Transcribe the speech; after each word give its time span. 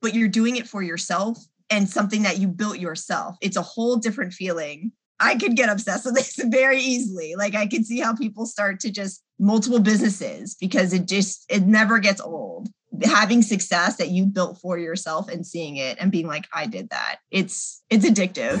but 0.00 0.14
you're 0.14 0.28
doing 0.28 0.56
it 0.56 0.68
for 0.68 0.82
yourself 0.82 1.38
and 1.70 1.88
something 1.88 2.22
that 2.22 2.38
you 2.38 2.48
built 2.48 2.78
yourself. 2.78 3.36
It's 3.40 3.56
a 3.56 3.62
whole 3.62 3.96
different 3.96 4.32
feeling. 4.32 4.92
I 5.20 5.36
could 5.36 5.54
get 5.54 5.68
obsessed 5.68 6.06
with 6.06 6.14
this 6.14 6.40
very 6.46 6.80
easily. 6.80 7.34
Like 7.36 7.54
I 7.54 7.66
can 7.66 7.84
see 7.84 8.00
how 8.00 8.14
people 8.14 8.46
start 8.46 8.80
to 8.80 8.90
just 8.90 9.22
multiple 9.38 9.80
businesses 9.80 10.56
because 10.60 10.92
it 10.92 11.06
just 11.06 11.44
it 11.48 11.62
never 11.62 11.98
gets 11.98 12.20
old. 12.20 12.68
Having 13.04 13.42
success 13.42 13.96
that 13.96 14.08
you 14.08 14.26
built 14.26 14.58
for 14.58 14.78
yourself 14.78 15.28
and 15.28 15.46
seeing 15.46 15.76
it 15.76 15.98
and 16.00 16.10
being 16.10 16.26
like 16.26 16.46
I 16.52 16.66
did 16.66 16.90
that. 16.90 17.18
It's 17.30 17.82
it's 17.90 18.08
addictive. 18.08 18.60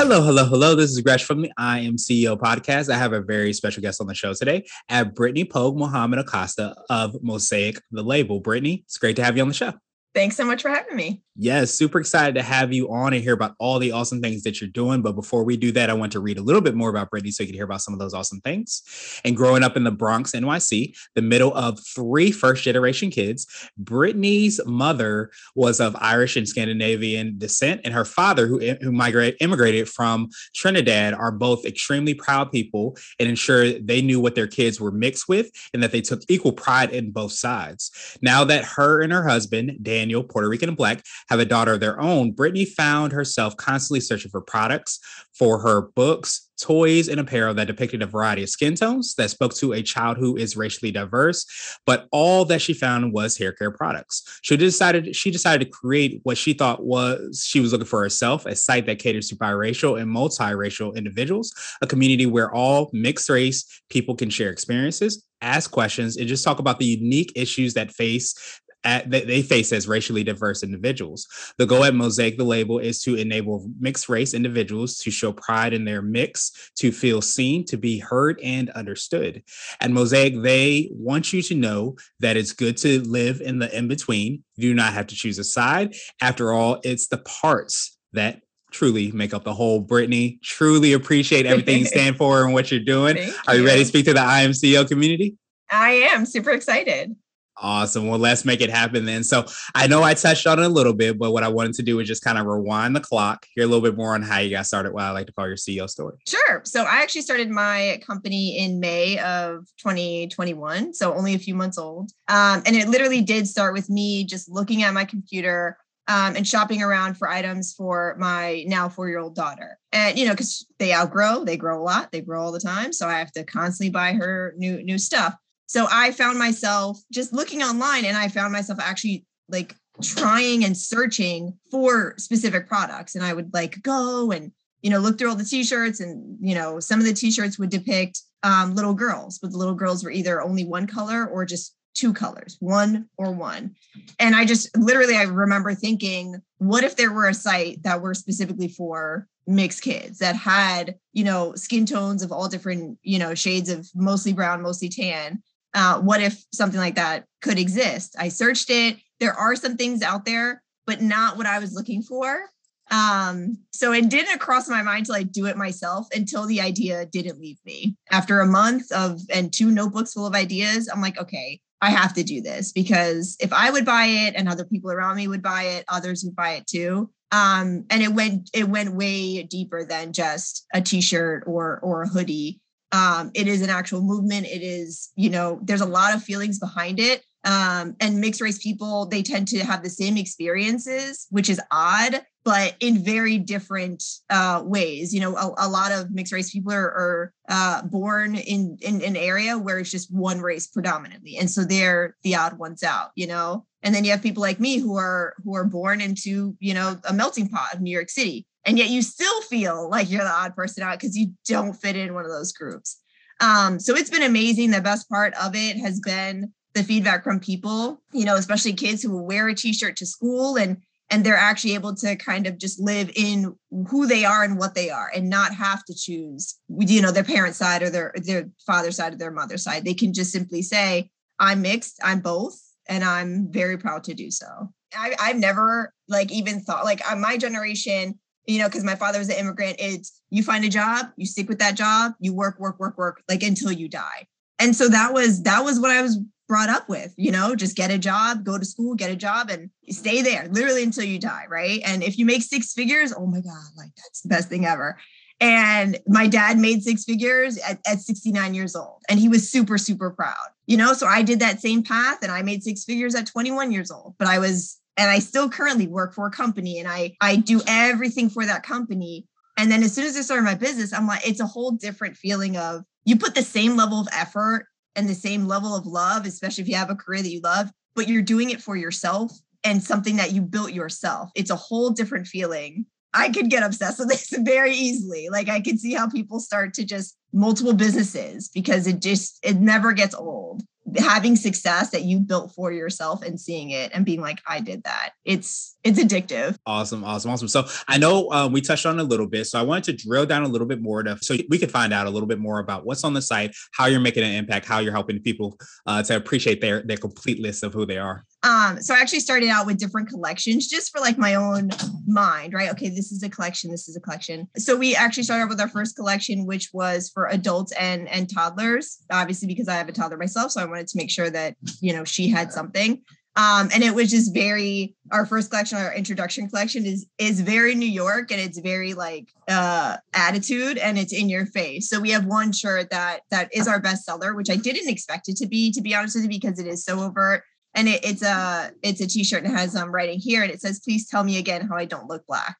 Hello, 0.00 0.22
hello, 0.22 0.44
hello. 0.44 0.76
This 0.76 0.92
is 0.92 1.00
Gresh 1.00 1.24
from 1.24 1.42
the 1.42 1.50
I 1.58 1.80
Am 1.80 1.96
CEO 1.96 2.38
podcast. 2.38 2.88
I 2.88 2.96
have 2.96 3.12
a 3.12 3.20
very 3.20 3.52
special 3.52 3.82
guest 3.82 4.00
on 4.00 4.06
the 4.06 4.14
show 4.14 4.32
today 4.32 4.64
at 4.88 5.12
Brittany 5.16 5.42
Pogue 5.44 5.76
Mohammed 5.76 6.20
Acosta 6.20 6.76
of 6.88 7.20
Mosaic, 7.20 7.82
the 7.90 8.04
label. 8.04 8.38
Brittany, 8.38 8.84
it's 8.86 8.96
great 8.96 9.16
to 9.16 9.24
have 9.24 9.36
you 9.36 9.42
on 9.42 9.48
the 9.48 9.54
show. 9.54 9.72
Thanks 10.14 10.36
so 10.36 10.44
much 10.44 10.62
for 10.62 10.68
having 10.68 10.96
me. 10.96 11.22
Yes, 11.40 11.72
super 11.72 12.00
excited 12.00 12.34
to 12.34 12.42
have 12.42 12.72
you 12.72 12.92
on 12.92 13.12
and 13.12 13.22
hear 13.22 13.32
about 13.32 13.54
all 13.60 13.78
the 13.78 13.92
awesome 13.92 14.20
things 14.20 14.42
that 14.42 14.60
you're 14.60 14.68
doing. 14.68 15.02
But 15.02 15.12
before 15.12 15.44
we 15.44 15.56
do 15.56 15.70
that, 15.70 15.88
I 15.88 15.92
want 15.92 16.10
to 16.12 16.20
read 16.20 16.36
a 16.36 16.42
little 16.42 16.60
bit 16.60 16.74
more 16.74 16.90
about 16.90 17.10
Brittany 17.10 17.30
so 17.30 17.44
you 17.44 17.46
can 17.46 17.54
hear 17.54 17.64
about 17.64 17.80
some 17.80 17.94
of 17.94 18.00
those 18.00 18.12
awesome 18.12 18.40
things. 18.40 18.82
And 19.24 19.36
growing 19.36 19.62
up 19.62 19.76
in 19.76 19.84
the 19.84 19.92
Bronx, 19.92 20.32
NYC, 20.32 20.96
the 21.14 21.22
middle 21.22 21.54
of 21.54 21.78
three 21.94 22.32
first 22.32 22.64
generation 22.64 23.10
kids, 23.10 23.46
Brittany's 23.78 24.60
mother 24.66 25.30
was 25.54 25.78
of 25.78 25.94
Irish 26.00 26.34
and 26.34 26.48
Scandinavian 26.48 27.38
descent, 27.38 27.82
and 27.84 27.94
her 27.94 28.04
father, 28.04 28.48
who, 28.48 28.58
who 28.80 28.90
migrated, 28.90 29.36
immigrated 29.40 29.88
from 29.88 30.30
Trinidad, 30.56 31.14
are 31.14 31.30
both 31.30 31.64
extremely 31.64 32.14
proud 32.14 32.50
people 32.50 32.96
and 33.20 33.28
ensure 33.28 33.78
they 33.78 34.02
knew 34.02 34.18
what 34.18 34.34
their 34.34 34.48
kids 34.48 34.80
were 34.80 34.90
mixed 34.90 35.28
with 35.28 35.52
and 35.72 35.84
that 35.84 35.92
they 35.92 36.00
took 36.00 36.22
equal 36.28 36.52
pride 36.52 36.90
in 36.90 37.12
both 37.12 37.30
sides. 37.30 38.18
Now 38.22 38.42
that 38.42 38.64
her 38.64 39.02
and 39.02 39.12
her 39.12 39.22
husband, 39.22 39.76
Daniel, 39.98 40.22
Puerto 40.22 40.48
Rican 40.48 40.68
and 40.68 40.78
Black, 40.78 41.02
have 41.28 41.40
a 41.40 41.44
daughter 41.44 41.72
of 41.72 41.80
their 41.80 42.00
own, 42.00 42.30
Brittany 42.30 42.64
found 42.64 43.12
herself 43.12 43.56
constantly 43.56 44.00
searching 44.00 44.30
for 44.30 44.40
products 44.40 45.00
for 45.32 45.58
her 45.60 45.90
books, 45.94 46.48
toys, 46.60 47.08
and 47.08 47.20
apparel 47.20 47.54
that 47.54 47.66
depicted 47.66 48.02
a 48.02 48.06
variety 48.06 48.42
of 48.42 48.48
skin 48.48 48.74
tones 48.74 49.14
that 49.14 49.30
spoke 49.30 49.54
to 49.54 49.72
a 49.72 49.82
child 49.82 50.16
who 50.16 50.36
is 50.36 50.56
racially 50.56 50.90
diverse. 50.90 51.46
But 51.86 52.06
all 52.10 52.44
that 52.46 52.60
she 52.60 52.74
found 52.74 53.12
was 53.12 53.36
hair 53.36 53.52
care 53.52 53.70
products. 53.70 54.40
She 54.42 54.56
decided 54.56 55.14
she 55.14 55.30
decided 55.30 55.64
to 55.64 55.70
create 55.70 56.20
what 56.24 56.38
she 56.38 56.52
thought 56.52 56.84
was 56.84 57.44
she 57.46 57.60
was 57.60 57.72
looking 57.72 57.86
for 57.86 58.02
herself, 58.02 58.46
a 58.46 58.54
site 58.56 58.86
that 58.86 58.98
caters 58.98 59.28
to 59.28 59.36
biracial 59.36 60.00
and 60.00 60.14
multiracial 60.14 60.94
individuals, 60.96 61.54
a 61.82 61.86
community 61.86 62.26
where 62.26 62.52
all 62.52 62.90
mixed 62.92 63.28
race 63.28 63.82
people 63.90 64.14
can 64.14 64.30
share 64.30 64.50
experiences, 64.50 65.24
ask 65.40 65.70
questions, 65.70 66.16
and 66.16 66.28
just 66.28 66.44
talk 66.44 66.58
about 66.58 66.78
the 66.78 66.86
unique 66.86 67.32
issues 67.36 67.74
that 67.74 67.92
face 67.92 68.34
at, 68.84 69.10
that 69.10 69.26
they 69.26 69.42
face 69.42 69.72
as 69.72 69.88
racially 69.88 70.24
diverse 70.24 70.62
individuals. 70.62 71.26
The 71.58 71.66
goal 71.66 71.84
at 71.84 71.94
Mosaic, 71.94 72.38
the 72.38 72.44
label, 72.44 72.78
is 72.78 73.02
to 73.02 73.14
enable 73.14 73.70
mixed 73.78 74.08
race 74.08 74.34
individuals 74.34 74.98
to 74.98 75.10
show 75.10 75.32
pride 75.32 75.72
in 75.72 75.84
their 75.84 76.02
mix, 76.02 76.70
to 76.76 76.92
feel 76.92 77.20
seen, 77.20 77.64
to 77.66 77.76
be 77.76 77.98
heard 77.98 78.40
and 78.42 78.70
understood. 78.70 79.42
At 79.80 79.90
Mosaic, 79.90 80.42
they 80.42 80.88
want 80.92 81.32
you 81.32 81.42
to 81.42 81.54
know 81.54 81.96
that 82.20 82.36
it's 82.36 82.52
good 82.52 82.76
to 82.78 83.00
live 83.02 83.40
in 83.40 83.58
the 83.58 83.76
in 83.76 83.88
between. 83.88 84.44
You 84.56 84.70
do 84.70 84.74
not 84.74 84.92
have 84.92 85.08
to 85.08 85.14
choose 85.14 85.38
a 85.38 85.44
side. 85.44 85.94
After 86.20 86.52
all, 86.52 86.80
it's 86.84 87.08
the 87.08 87.18
parts 87.18 87.96
that 88.12 88.42
truly 88.70 89.10
make 89.12 89.34
up 89.34 89.44
the 89.44 89.54
whole. 89.54 89.80
Brittany, 89.80 90.38
truly 90.42 90.92
appreciate 90.92 91.46
everything 91.46 91.80
you 91.80 91.84
stand 91.86 92.16
for 92.16 92.44
and 92.44 92.52
what 92.52 92.70
you're 92.70 92.80
doing. 92.80 93.16
Thank 93.16 93.48
Are 93.48 93.54
you, 93.54 93.62
you 93.62 93.66
ready 93.66 93.80
to 93.80 93.86
speak 93.86 94.04
to 94.06 94.14
the 94.14 94.20
I 94.20 94.42
Am 94.42 94.50
CEO 94.50 94.86
community? 94.86 95.36
I 95.70 95.90
am 96.12 96.24
super 96.24 96.50
excited. 96.50 97.14
Awesome. 97.60 98.06
Well, 98.06 98.18
let's 98.18 98.44
make 98.44 98.60
it 98.60 98.70
happen 98.70 99.04
then. 99.04 99.24
So 99.24 99.44
I 99.74 99.86
know 99.86 100.02
I 100.02 100.14
touched 100.14 100.46
on 100.46 100.58
it 100.58 100.64
a 100.64 100.68
little 100.68 100.92
bit, 100.92 101.18
but 101.18 101.32
what 101.32 101.42
I 101.42 101.48
wanted 101.48 101.74
to 101.74 101.82
do 101.82 101.98
is 102.00 102.06
just 102.06 102.22
kind 102.22 102.38
of 102.38 102.46
rewind 102.46 102.94
the 102.94 103.00
clock, 103.00 103.46
hear 103.54 103.64
a 103.64 103.66
little 103.66 103.82
bit 103.82 103.96
more 103.96 104.14
on 104.14 104.22
how 104.22 104.38
you 104.38 104.50
got 104.50 104.66
started, 104.66 104.92
what 104.92 105.04
I 105.04 105.10
like 105.10 105.26
to 105.26 105.32
call 105.32 105.46
your 105.46 105.56
CEO 105.56 105.88
story. 105.88 106.16
Sure. 106.26 106.62
So 106.64 106.84
I 106.84 107.02
actually 107.02 107.22
started 107.22 107.50
my 107.50 108.00
company 108.06 108.58
in 108.58 108.80
May 108.80 109.18
of 109.18 109.66
2021, 109.78 110.94
so 110.94 111.14
only 111.14 111.34
a 111.34 111.38
few 111.38 111.54
months 111.54 111.78
old. 111.78 112.10
Um, 112.28 112.62
and 112.66 112.76
it 112.76 112.88
literally 112.88 113.22
did 113.22 113.48
start 113.48 113.74
with 113.74 113.90
me 113.90 114.24
just 114.24 114.48
looking 114.48 114.82
at 114.82 114.94
my 114.94 115.04
computer 115.04 115.76
um, 116.08 116.36
and 116.36 116.46
shopping 116.46 116.82
around 116.82 117.18
for 117.18 117.28
items 117.28 117.74
for 117.74 118.16
my 118.18 118.64
now 118.66 118.88
four 118.88 119.08
year 119.08 119.18
old 119.18 119.34
daughter. 119.34 119.78
And, 119.92 120.18
you 120.18 120.26
know, 120.26 120.32
because 120.32 120.66
they 120.78 120.94
outgrow, 120.94 121.44
they 121.44 121.56
grow 121.56 121.80
a 121.80 121.84
lot, 121.84 122.12
they 122.12 122.22
grow 122.22 122.42
all 122.42 122.52
the 122.52 122.60
time. 122.60 122.92
So 122.92 123.06
I 123.06 123.18
have 123.18 123.32
to 123.32 123.44
constantly 123.44 123.90
buy 123.90 124.14
her 124.14 124.54
new, 124.56 124.82
new 124.82 124.98
stuff. 124.98 125.34
So 125.68 125.86
I 125.90 126.12
found 126.12 126.38
myself 126.38 126.98
just 127.12 127.32
looking 127.32 127.62
online 127.62 128.06
and 128.06 128.16
I 128.16 128.28
found 128.28 128.52
myself 128.52 128.80
actually 128.80 129.26
like 129.50 129.76
trying 130.02 130.64
and 130.64 130.76
searching 130.76 131.58
for 131.70 132.14
specific 132.16 132.66
products. 132.66 133.14
And 133.14 133.24
I 133.24 133.34
would 133.34 133.52
like 133.52 133.82
go 133.82 134.32
and, 134.32 134.50
you 134.80 134.90
know, 134.90 134.98
look 134.98 135.18
through 135.18 135.28
all 135.28 135.36
the 135.36 135.44
t-shirts 135.44 136.00
and, 136.00 136.38
you 136.40 136.54
know, 136.54 136.80
some 136.80 137.00
of 137.00 137.06
the 137.06 137.12
t-shirts 137.12 137.58
would 137.58 137.68
depict 137.68 138.22
um, 138.42 138.74
little 138.74 138.94
girls, 138.94 139.38
but 139.38 139.50
the 139.50 139.58
little 139.58 139.74
girls 139.74 140.02
were 140.02 140.10
either 140.10 140.40
only 140.40 140.64
one 140.64 140.86
color 140.86 141.26
or 141.26 141.44
just 141.44 141.74
two 141.94 142.14
colors, 142.14 142.56
one 142.60 143.06
or 143.18 143.32
one. 143.32 143.74
And 144.18 144.34
I 144.34 144.46
just 144.46 144.74
literally, 144.76 145.16
I 145.16 145.24
remember 145.24 145.74
thinking, 145.74 146.40
what 146.58 146.84
if 146.84 146.96
there 146.96 147.12
were 147.12 147.28
a 147.28 147.34
site 147.34 147.82
that 147.82 148.00
were 148.00 148.14
specifically 148.14 148.68
for 148.68 149.26
mixed 149.46 149.82
kids 149.82 150.18
that 150.18 150.36
had, 150.36 150.94
you 151.12 151.24
know, 151.24 151.54
skin 151.56 151.84
tones 151.84 152.22
of 152.22 152.30
all 152.30 152.48
different, 152.48 152.98
you 153.02 153.18
know, 153.18 153.34
shades 153.34 153.68
of 153.68 153.88
mostly 153.94 154.32
brown, 154.32 154.62
mostly 154.62 154.88
tan, 154.88 155.42
uh, 155.74 156.00
what 156.00 156.20
if 156.20 156.42
something 156.52 156.80
like 156.80 156.96
that 156.96 157.24
could 157.42 157.58
exist? 157.58 158.16
I 158.18 158.28
searched 158.28 158.70
it. 158.70 158.96
There 159.20 159.34
are 159.34 159.56
some 159.56 159.76
things 159.76 160.02
out 160.02 160.24
there, 160.24 160.62
but 160.86 161.02
not 161.02 161.36
what 161.36 161.46
I 161.46 161.58
was 161.58 161.74
looking 161.74 162.02
for. 162.02 162.48
Um, 162.90 163.58
so 163.72 163.92
it 163.92 164.08
didn't 164.08 164.38
cross 164.38 164.68
my 164.68 164.82
mind 164.82 165.06
to 165.06 165.12
like 165.12 165.30
do 165.30 165.46
it 165.46 165.56
myself 165.56 166.08
until 166.14 166.46
the 166.46 166.60
idea 166.60 167.06
didn't 167.06 167.40
leave 167.40 167.58
me. 167.64 167.96
After 168.10 168.40
a 168.40 168.46
month 168.46 168.90
of 168.92 169.20
and 169.32 169.52
two 169.52 169.70
notebooks 169.70 170.14
full 170.14 170.26
of 170.26 170.34
ideas, 170.34 170.88
I'm 170.88 171.02
like, 171.02 171.18
okay, 171.18 171.60
I 171.80 171.90
have 171.90 172.14
to 172.14 172.24
do 172.24 172.40
this 172.40 172.72
because 172.72 173.36
if 173.40 173.52
I 173.52 173.70
would 173.70 173.84
buy 173.84 174.06
it 174.06 174.34
and 174.36 174.48
other 174.48 174.64
people 174.64 174.90
around 174.90 175.16
me 175.16 175.28
would 175.28 175.42
buy 175.42 175.64
it, 175.64 175.84
others 175.88 176.24
would 176.24 176.34
buy 176.34 176.52
it 176.52 176.66
too. 176.66 177.10
Um, 177.30 177.84
and 177.90 178.02
it 178.02 178.14
went 178.14 178.50
it 178.54 178.68
went 178.68 178.94
way 178.94 179.42
deeper 179.42 179.84
than 179.84 180.14
just 180.14 180.66
a 180.72 180.80
t-shirt 180.80 181.44
or 181.46 181.78
or 181.80 182.02
a 182.02 182.08
hoodie 182.08 182.60
um, 182.92 183.30
it 183.34 183.46
is 183.46 183.62
an 183.62 183.70
actual 183.70 184.02
movement. 184.02 184.46
It 184.46 184.62
is 184.62 185.10
you 185.16 185.30
know 185.30 185.60
there's 185.62 185.80
a 185.80 185.86
lot 185.86 186.14
of 186.14 186.22
feelings 186.22 186.58
behind 186.58 187.00
it. 187.00 187.22
Um, 187.44 187.94
and 188.00 188.20
mixed 188.20 188.40
race 188.40 188.58
people 188.58 189.06
they 189.06 189.22
tend 189.22 189.46
to 189.48 189.60
have 189.60 189.84
the 189.84 189.88
same 189.88 190.16
experiences 190.16 191.28
which 191.30 191.48
is 191.48 191.60
odd 191.70 192.20
but 192.44 192.74
in 192.80 193.04
very 193.04 193.38
different 193.38 194.02
uh, 194.28 194.62
ways. 194.64 195.14
You 195.14 195.20
know 195.20 195.36
a, 195.36 195.66
a, 195.66 195.68
lot 195.68 195.92
of 195.92 196.10
mixed 196.10 196.32
race 196.32 196.50
people 196.50 196.72
are, 196.72 196.86
are 196.86 197.32
uh, 197.48 197.82
born 197.82 198.34
in, 198.34 198.76
in 198.80 199.02
an 199.02 199.16
area 199.16 199.56
where 199.56 199.78
it's 199.78 199.90
just 199.90 200.12
one 200.12 200.40
race 200.40 200.66
predominantly. 200.66 201.36
And 201.36 201.48
so 201.50 201.62
they're 201.64 202.16
the 202.22 202.34
odd 202.34 202.58
ones 202.58 202.82
out 202.82 203.10
you 203.14 203.26
know? 203.26 203.64
And 203.82 203.94
then 203.94 204.04
you 204.04 204.10
have 204.10 204.22
people 204.22 204.40
like 204.40 204.58
me 204.58 204.78
who 204.78 204.96
are 204.96 205.34
who 205.44 205.54
are 205.54 205.64
born 205.64 206.00
into 206.00 206.56
you 206.58 206.74
know 206.74 206.98
a 207.08 207.12
melting 207.12 207.48
pot 207.48 207.74
of 207.74 207.80
new 207.80 207.92
york 207.92 208.10
city 208.10 208.46
and 208.68 208.78
yet 208.78 208.90
you 208.90 209.00
still 209.00 209.40
feel 209.42 209.88
like 209.88 210.10
you're 210.10 210.22
the 210.22 210.30
odd 210.30 210.54
person 210.54 210.82
out 210.82 211.00
because 211.00 211.16
you 211.16 211.32
don't 211.46 211.72
fit 211.72 211.96
in 211.96 212.12
one 212.12 212.26
of 212.26 212.30
those 212.30 212.52
groups. 212.52 213.00
Um, 213.40 213.80
so 213.80 213.96
it's 213.96 214.10
been 214.10 214.22
amazing. 214.22 214.70
The 214.72 214.82
best 214.82 215.08
part 215.08 215.32
of 215.42 215.54
it 215.54 215.78
has 215.78 216.00
been 216.00 216.52
the 216.74 216.84
feedback 216.84 217.24
from 217.24 217.40
people, 217.40 218.02
you 218.12 218.26
know, 218.26 218.36
especially 218.36 218.74
kids 218.74 219.02
who 219.02 219.10
will 219.10 219.26
wear 219.26 219.48
a 219.48 219.54
t-shirt 219.54 219.96
to 219.96 220.06
school 220.06 220.56
and 220.56 220.76
and 221.10 221.24
they're 221.24 221.34
actually 221.34 221.72
able 221.72 221.94
to 221.94 222.16
kind 222.16 222.46
of 222.46 222.58
just 222.58 222.78
live 222.78 223.10
in 223.16 223.56
who 223.88 224.06
they 224.06 224.26
are 224.26 224.44
and 224.44 224.58
what 224.58 224.74
they 224.74 224.90
are 224.90 225.10
and 225.14 225.30
not 225.30 225.54
have 225.54 225.82
to 225.86 225.94
choose 225.94 226.58
you 226.68 227.00
know 227.00 227.10
their 227.10 227.24
parent 227.24 227.54
side 227.54 227.82
or 227.82 227.88
their 227.88 228.12
their 228.16 228.50
father 228.66 228.92
side 228.92 229.14
or 229.14 229.16
their 229.16 229.30
mother 229.30 229.56
side 229.56 229.86
they 229.86 229.94
can 229.94 230.12
just 230.12 230.30
simply 230.30 230.60
say 230.60 231.08
i'm 231.38 231.62
mixed 231.62 231.98
i'm 232.04 232.20
both 232.20 232.60
and 232.86 233.02
i'm 233.02 233.50
very 233.50 233.78
proud 233.78 234.04
to 234.04 234.12
do 234.12 234.30
so 234.30 234.46
I, 234.94 235.14
i've 235.18 235.38
never 235.38 235.94
like 236.08 236.30
even 236.30 236.60
thought 236.60 236.84
like 236.84 237.00
uh, 237.10 237.16
my 237.16 237.38
generation 237.38 238.18
you 238.48 238.58
know, 238.58 238.66
because 238.66 238.82
my 238.82 238.94
father 238.94 239.18
was 239.18 239.28
an 239.28 239.36
immigrant, 239.36 239.76
it's 239.78 240.20
you 240.30 240.42
find 240.42 240.64
a 240.64 240.68
job, 240.68 241.06
you 241.16 241.26
stick 241.26 241.48
with 241.48 241.58
that 241.58 241.76
job, 241.76 242.14
you 242.18 242.32
work, 242.32 242.58
work, 242.58 242.80
work, 242.80 242.96
work, 242.96 243.22
like 243.28 243.42
until 243.42 243.70
you 243.70 243.88
die. 243.88 244.26
And 244.58 244.74
so 244.74 244.88
that 244.88 245.12
was 245.12 245.42
that 245.42 245.64
was 245.64 245.78
what 245.78 245.90
I 245.90 246.02
was 246.02 246.18
brought 246.48 246.70
up 246.70 246.88
with, 246.88 247.12
you 247.18 247.30
know, 247.30 247.54
just 247.54 247.76
get 247.76 247.90
a 247.90 247.98
job, 247.98 248.42
go 248.42 248.58
to 248.58 248.64
school, 248.64 248.94
get 248.94 249.10
a 249.10 249.16
job 249.16 249.50
and 249.50 249.68
stay 249.90 250.22
there 250.22 250.48
literally 250.50 250.82
until 250.82 251.04
you 251.04 251.18
die, 251.18 251.44
right? 251.48 251.80
And 251.84 252.02
if 252.02 252.18
you 252.18 252.24
make 252.24 252.42
six 252.42 252.72
figures, 252.72 253.12
oh 253.14 253.26
my 253.26 253.42
God, 253.42 253.66
like 253.76 253.90
that's 253.96 254.22
the 254.22 254.30
best 254.30 254.48
thing 254.48 254.64
ever. 254.64 254.98
And 255.40 255.98
my 256.06 256.26
dad 256.26 256.58
made 256.58 256.82
six 256.82 257.04
figures 257.04 257.58
at, 257.58 257.78
at 257.86 258.00
69 258.00 258.54
years 258.54 258.74
old 258.74 259.02
and 259.08 259.20
he 259.20 259.28
was 259.28 259.48
super, 259.48 259.76
super 259.76 260.10
proud, 260.10 260.34
you 260.66 260.76
know? 260.76 260.94
So 260.94 261.06
I 261.06 261.22
did 261.22 261.38
that 261.40 261.60
same 261.60 261.84
path 261.84 262.22
and 262.22 262.32
I 262.32 262.42
made 262.42 262.64
six 262.64 262.82
figures 262.82 263.14
at 263.14 263.26
21 263.26 263.70
years 263.70 263.90
old, 263.90 264.14
but 264.18 264.26
I 264.26 264.38
was, 264.38 264.80
and 264.98 265.08
I 265.08 265.20
still 265.20 265.48
currently 265.48 265.86
work 265.86 266.12
for 266.12 266.26
a 266.26 266.30
company 266.30 266.80
and 266.80 266.88
I, 266.88 267.14
I 267.20 267.36
do 267.36 267.62
everything 267.68 268.28
for 268.28 268.44
that 268.44 268.64
company. 268.64 269.26
And 269.56 269.70
then 269.70 269.82
as 269.84 269.94
soon 269.94 270.06
as 270.06 270.16
I 270.16 270.22
started 270.22 270.42
my 270.42 270.56
business, 270.56 270.92
I'm 270.92 271.06
like, 271.06 271.26
it's 271.26 271.40
a 271.40 271.46
whole 271.46 271.70
different 271.70 272.16
feeling 272.16 272.56
of 272.56 272.82
you 273.04 273.16
put 273.16 273.34
the 273.34 273.42
same 273.42 273.76
level 273.76 274.00
of 274.00 274.08
effort 274.12 274.66
and 274.96 275.08
the 275.08 275.14
same 275.14 275.46
level 275.46 275.74
of 275.74 275.86
love, 275.86 276.26
especially 276.26 276.62
if 276.62 276.68
you 276.68 276.74
have 276.74 276.90
a 276.90 276.96
career 276.96 277.22
that 277.22 277.30
you 277.30 277.40
love, 277.40 277.70
but 277.94 278.08
you're 278.08 278.22
doing 278.22 278.50
it 278.50 278.60
for 278.60 278.76
yourself 278.76 279.32
and 279.62 279.82
something 279.82 280.16
that 280.16 280.32
you 280.32 280.42
built 280.42 280.72
yourself. 280.72 281.30
It's 281.36 281.50
a 281.50 281.56
whole 281.56 281.90
different 281.90 282.26
feeling. 282.26 282.84
I 283.14 283.30
could 283.30 283.50
get 283.50 283.62
obsessed 283.62 284.00
with 284.00 284.08
this 284.08 284.34
very 284.40 284.74
easily. 284.74 285.28
Like 285.30 285.48
I 285.48 285.60
can 285.60 285.78
see 285.78 285.94
how 285.94 286.08
people 286.08 286.40
start 286.40 286.74
to 286.74 286.84
just 286.84 287.16
multiple 287.32 287.72
businesses 287.72 288.48
because 288.48 288.86
it 288.86 289.00
just 289.00 289.38
it 289.44 289.60
never 289.60 289.92
gets 289.92 290.14
old 290.14 290.62
having 290.96 291.36
success 291.36 291.90
that 291.90 292.02
you 292.02 292.20
built 292.20 292.52
for 292.52 292.72
yourself 292.72 293.22
and 293.22 293.40
seeing 293.40 293.70
it 293.70 293.90
and 293.94 294.04
being 294.04 294.20
like 294.20 294.40
i 294.46 294.60
did 294.60 294.82
that. 294.84 295.10
It's 295.24 295.76
it's 295.84 295.98
addictive. 295.98 296.56
Awesome 296.66 297.04
awesome 297.04 297.30
awesome. 297.30 297.48
So 297.48 297.66
i 297.88 297.98
know 297.98 298.30
um, 298.32 298.52
we 298.52 298.60
touched 298.60 298.86
on 298.86 298.98
a 298.98 299.02
little 299.02 299.26
bit 299.26 299.46
so 299.46 299.58
i 299.58 299.62
wanted 299.62 299.84
to 299.84 300.06
drill 300.06 300.26
down 300.26 300.42
a 300.42 300.48
little 300.48 300.66
bit 300.66 300.80
more 300.80 301.02
to 301.02 301.18
so 301.20 301.36
we 301.48 301.58
could 301.58 301.70
find 301.70 301.92
out 301.92 302.06
a 302.06 302.10
little 302.10 302.28
bit 302.28 302.38
more 302.38 302.58
about 302.60 302.84
what's 302.84 303.04
on 303.04 303.14
the 303.14 303.22
site 303.22 303.54
how 303.72 303.86
you're 303.86 304.00
making 304.00 304.22
an 304.22 304.34
impact 304.34 304.66
how 304.66 304.78
you're 304.78 304.92
helping 304.92 305.20
people 305.20 305.56
uh, 305.86 306.02
to 306.02 306.16
appreciate 306.16 306.60
their 306.60 306.82
their 306.82 306.96
complete 306.96 307.40
list 307.40 307.62
of 307.62 307.72
who 307.72 307.86
they 307.86 307.98
are 307.98 308.24
um, 308.44 308.80
so 308.80 308.94
I 308.94 309.00
actually 309.00 309.20
started 309.20 309.48
out 309.48 309.66
with 309.66 309.78
different 309.78 310.08
collections 310.08 310.68
just 310.68 310.92
for 310.92 311.00
like 311.00 311.18
my 311.18 311.34
own 311.34 311.70
mind, 312.06 312.52
right? 312.52 312.70
Okay, 312.70 312.88
this 312.88 313.10
is 313.10 313.22
a 313.24 313.28
collection, 313.28 313.70
this 313.70 313.88
is 313.88 313.96
a 313.96 314.00
collection. 314.00 314.48
So 314.56 314.76
we 314.76 314.94
actually 314.94 315.24
started 315.24 315.48
with 315.48 315.60
our 315.60 315.68
first 315.68 315.96
collection, 315.96 316.46
which 316.46 316.70
was 316.72 317.10
for 317.10 317.26
adults 317.26 317.72
and 317.72 318.08
and 318.08 318.32
toddlers, 318.32 318.98
obviously 319.10 319.48
because 319.48 319.66
I 319.66 319.74
have 319.74 319.88
a 319.88 319.92
toddler 319.92 320.18
myself. 320.18 320.52
So 320.52 320.60
I 320.60 320.66
wanted 320.66 320.86
to 320.88 320.96
make 320.96 321.10
sure 321.10 321.30
that 321.30 321.56
you 321.80 321.92
know 321.92 322.04
she 322.04 322.28
had 322.28 322.52
something. 322.52 323.02
Um, 323.34 323.68
and 323.72 323.84
it 323.84 323.94
was 323.94 324.10
just 324.10 324.34
very 324.34 324.96
our 325.12 325.26
first 325.26 325.50
collection, 325.50 325.78
our 325.78 325.92
introduction 325.92 326.48
collection 326.48 326.86
is 326.86 327.06
is 327.18 327.40
very 327.40 327.74
New 327.74 327.88
York 327.88 328.30
and 328.30 328.40
it's 328.40 328.58
very 328.58 328.94
like 328.94 329.28
uh 329.48 329.96
attitude 330.14 330.78
and 330.78 330.96
it's 330.96 331.12
in 331.12 331.28
your 331.28 331.46
face. 331.46 331.90
So 331.90 331.98
we 331.98 332.10
have 332.10 332.24
one 332.24 332.52
shirt 332.52 332.90
that 332.90 333.22
that 333.32 333.48
is 333.52 333.66
our 333.66 333.80
best 333.80 334.04
seller, 334.04 334.34
which 334.34 334.50
I 334.50 334.56
didn't 334.56 334.88
expect 334.88 335.28
it 335.28 335.36
to 335.38 335.46
be, 335.48 335.72
to 335.72 335.80
be 335.80 335.94
honest 335.94 336.14
with 336.14 336.22
you, 336.24 336.30
because 336.30 336.60
it 336.60 336.68
is 336.68 336.84
so 336.84 337.00
overt 337.00 337.42
and 337.78 337.88
it, 337.88 338.04
it's 338.04 338.22
a 338.22 338.72
it's 338.82 339.00
a 339.00 339.06
t-shirt 339.06 339.44
and 339.44 339.52
it 339.52 339.56
has 339.56 339.76
um 339.76 339.92
writing 339.92 340.18
here 340.18 340.42
and 340.42 340.50
it 340.50 340.60
says 340.60 340.80
please 340.80 341.08
tell 341.08 341.22
me 341.22 341.38
again 341.38 341.66
how 341.66 341.76
i 341.76 341.84
don't 341.84 342.08
look 342.08 342.26
black. 342.26 342.56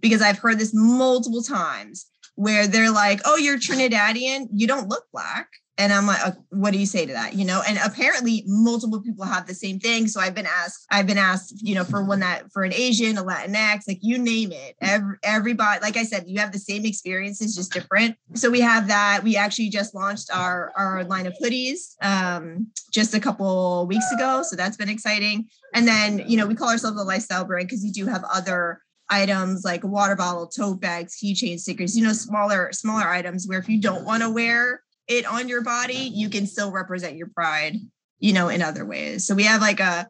Because 0.00 0.20
i've 0.20 0.38
heard 0.38 0.58
this 0.58 0.72
multiple 0.74 1.42
times 1.42 2.06
where 2.34 2.66
they're 2.66 2.92
like 2.92 3.20
oh 3.24 3.36
you're 3.36 3.58
trinidadian. 3.58 4.48
You 4.52 4.66
don't 4.66 4.88
look 4.88 5.04
black 5.12 5.48
and 5.78 5.92
I'm 5.92 6.08
like, 6.08 6.26
uh, 6.26 6.32
what 6.50 6.72
do 6.72 6.78
you 6.78 6.86
say 6.86 7.06
to 7.06 7.12
that? 7.12 7.34
You 7.34 7.44
know, 7.44 7.62
and 7.66 7.78
apparently 7.78 8.42
multiple 8.46 9.00
people 9.00 9.24
have 9.24 9.46
the 9.46 9.54
same 9.54 9.78
thing. 9.78 10.08
So 10.08 10.20
I've 10.20 10.34
been 10.34 10.46
asked, 10.46 10.84
I've 10.90 11.06
been 11.06 11.18
asked, 11.18 11.54
you 11.62 11.76
know, 11.76 11.84
for 11.84 12.04
one 12.04 12.18
that 12.20 12.52
for 12.52 12.64
an 12.64 12.72
Asian, 12.74 13.16
a 13.16 13.22
Latinx, 13.22 13.86
like 13.86 14.00
you 14.02 14.18
name 14.18 14.50
it. 14.50 14.74
Every, 14.80 15.16
everybody, 15.22 15.80
like 15.80 15.96
I 15.96 16.02
said, 16.02 16.24
you 16.26 16.40
have 16.40 16.50
the 16.50 16.58
same 16.58 16.84
experiences, 16.84 17.54
just 17.54 17.72
different. 17.72 18.16
So 18.34 18.50
we 18.50 18.60
have 18.60 18.88
that. 18.88 19.22
We 19.22 19.36
actually 19.36 19.68
just 19.68 19.94
launched 19.94 20.30
our 20.34 20.72
our 20.76 21.04
line 21.04 21.28
of 21.28 21.34
hoodies 21.40 21.94
um, 22.02 22.66
just 22.92 23.14
a 23.14 23.20
couple 23.20 23.86
weeks 23.86 24.10
ago. 24.12 24.42
So 24.42 24.56
that's 24.56 24.76
been 24.76 24.88
exciting. 24.88 25.46
And 25.74 25.86
then, 25.86 26.24
you 26.26 26.36
know, 26.36 26.46
we 26.46 26.56
call 26.56 26.70
ourselves 26.70 27.00
a 27.00 27.04
lifestyle 27.04 27.44
brand 27.44 27.68
because 27.68 27.84
we 27.84 27.92
do 27.92 28.06
have 28.06 28.24
other 28.34 28.82
items 29.10 29.64
like 29.64 29.84
water 29.84 30.16
bottle, 30.16 30.48
tote 30.48 30.80
bags, 30.80 31.16
keychain 31.16 31.60
stickers, 31.60 31.96
you 31.96 32.02
know, 32.02 32.12
smaller, 32.12 32.70
smaller 32.72 33.08
items 33.08 33.46
where 33.46 33.58
if 33.60 33.68
you 33.68 33.80
don't 33.80 34.04
want 34.04 34.22
to 34.24 34.30
wear 34.30 34.82
it 35.08 35.26
on 35.26 35.48
your 35.48 35.62
body, 35.62 36.10
you 36.14 36.28
can 36.28 36.46
still 36.46 36.70
represent 36.70 37.16
your 37.16 37.28
pride, 37.28 37.76
you 38.20 38.32
know, 38.32 38.48
in 38.48 38.62
other 38.62 38.84
ways. 38.84 39.26
So 39.26 39.34
we 39.34 39.44
have 39.44 39.60
like 39.60 39.80
a, 39.80 40.08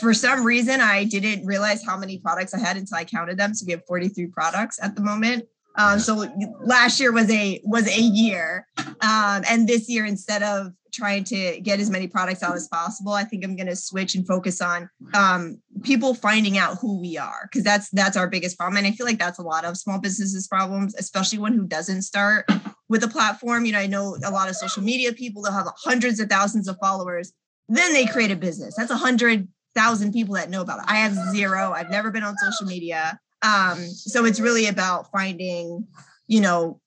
for 0.00 0.14
some 0.14 0.44
reason, 0.44 0.80
I 0.80 1.04
didn't 1.04 1.46
realize 1.46 1.84
how 1.84 1.96
many 1.96 2.18
products 2.18 2.54
I 2.54 2.58
had 2.58 2.76
until 2.76 2.96
I 2.96 3.04
counted 3.04 3.38
them. 3.38 3.54
So 3.54 3.64
we 3.66 3.72
have 3.72 3.84
43 3.86 4.26
products 4.28 4.78
at 4.82 4.94
the 4.94 5.02
moment. 5.02 5.46
Um, 5.76 5.98
so 5.98 6.26
last 6.60 6.98
year 6.98 7.12
was 7.12 7.30
a 7.30 7.60
was 7.64 7.86
a 7.86 8.00
year, 8.00 8.66
um, 8.76 9.44
and 9.48 9.68
this 9.68 9.88
year 9.88 10.04
instead 10.04 10.42
of 10.42 10.72
trying 10.92 11.22
to 11.22 11.60
get 11.60 11.78
as 11.78 11.88
many 11.88 12.08
products 12.08 12.42
out 12.42 12.56
as 12.56 12.66
possible, 12.66 13.12
I 13.12 13.22
think 13.22 13.44
I'm 13.44 13.54
going 13.54 13.68
to 13.68 13.76
switch 13.76 14.16
and 14.16 14.26
focus 14.26 14.60
on 14.60 14.90
um, 15.14 15.62
people 15.82 16.14
finding 16.14 16.58
out 16.58 16.78
who 16.78 17.00
we 17.00 17.16
are 17.16 17.48
because 17.50 17.62
that's 17.62 17.88
that's 17.90 18.16
our 18.16 18.28
biggest 18.28 18.58
problem, 18.58 18.78
and 18.78 18.86
I 18.86 18.90
feel 18.90 19.06
like 19.06 19.18
that's 19.18 19.38
a 19.38 19.42
lot 19.42 19.64
of 19.64 19.76
small 19.76 20.00
businesses' 20.00 20.48
problems, 20.48 20.94
especially 20.96 21.38
one 21.38 21.52
who 21.52 21.66
doesn't 21.66 22.02
start 22.02 22.50
with 22.90 23.02
a 23.04 23.08
platform. 23.08 23.64
You 23.64 23.72
know, 23.72 23.78
I 23.78 23.86
know 23.86 24.18
a 24.22 24.30
lot 24.30 24.50
of 24.50 24.56
social 24.56 24.82
media 24.82 25.14
people 25.14 25.40
that 25.42 25.52
have 25.52 25.68
hundreds 25.76 26.20
of 26.20 26.28
thousands 26.28 26.68
of 26.68 26.76
followers, 26.78 27.32
then 27.68 27.94
they 27.94 28.04
create 28.04 28.32
a 28.32 28.36
business. 28.36 28.74
That's 28.76 28.90
a 28.90 28.96
hundred 28.96 29.48
thousand 29.74 30.12
people 30.12 30.34
that 30.34 30.50
know 30.50 30.60
about 30.60 30.80
it. 30.80 30.84
I 30.88 30.96
have 30.96 31.14
zero. 31.30 31.72
I've 31.72 31.88
never 31.88 32.10
been 32.10 32.24
on 32.24 32.36
social 32.36 32.66
media. 32.66 33.18
Um, 33.42 33.78
so 33.78 34.26
it's 34.26 34.40
really 34.40 34.66
about 34.66 35.10
finding, 35.12 35.86
you 36.26 36.40
know, 36.40 36.80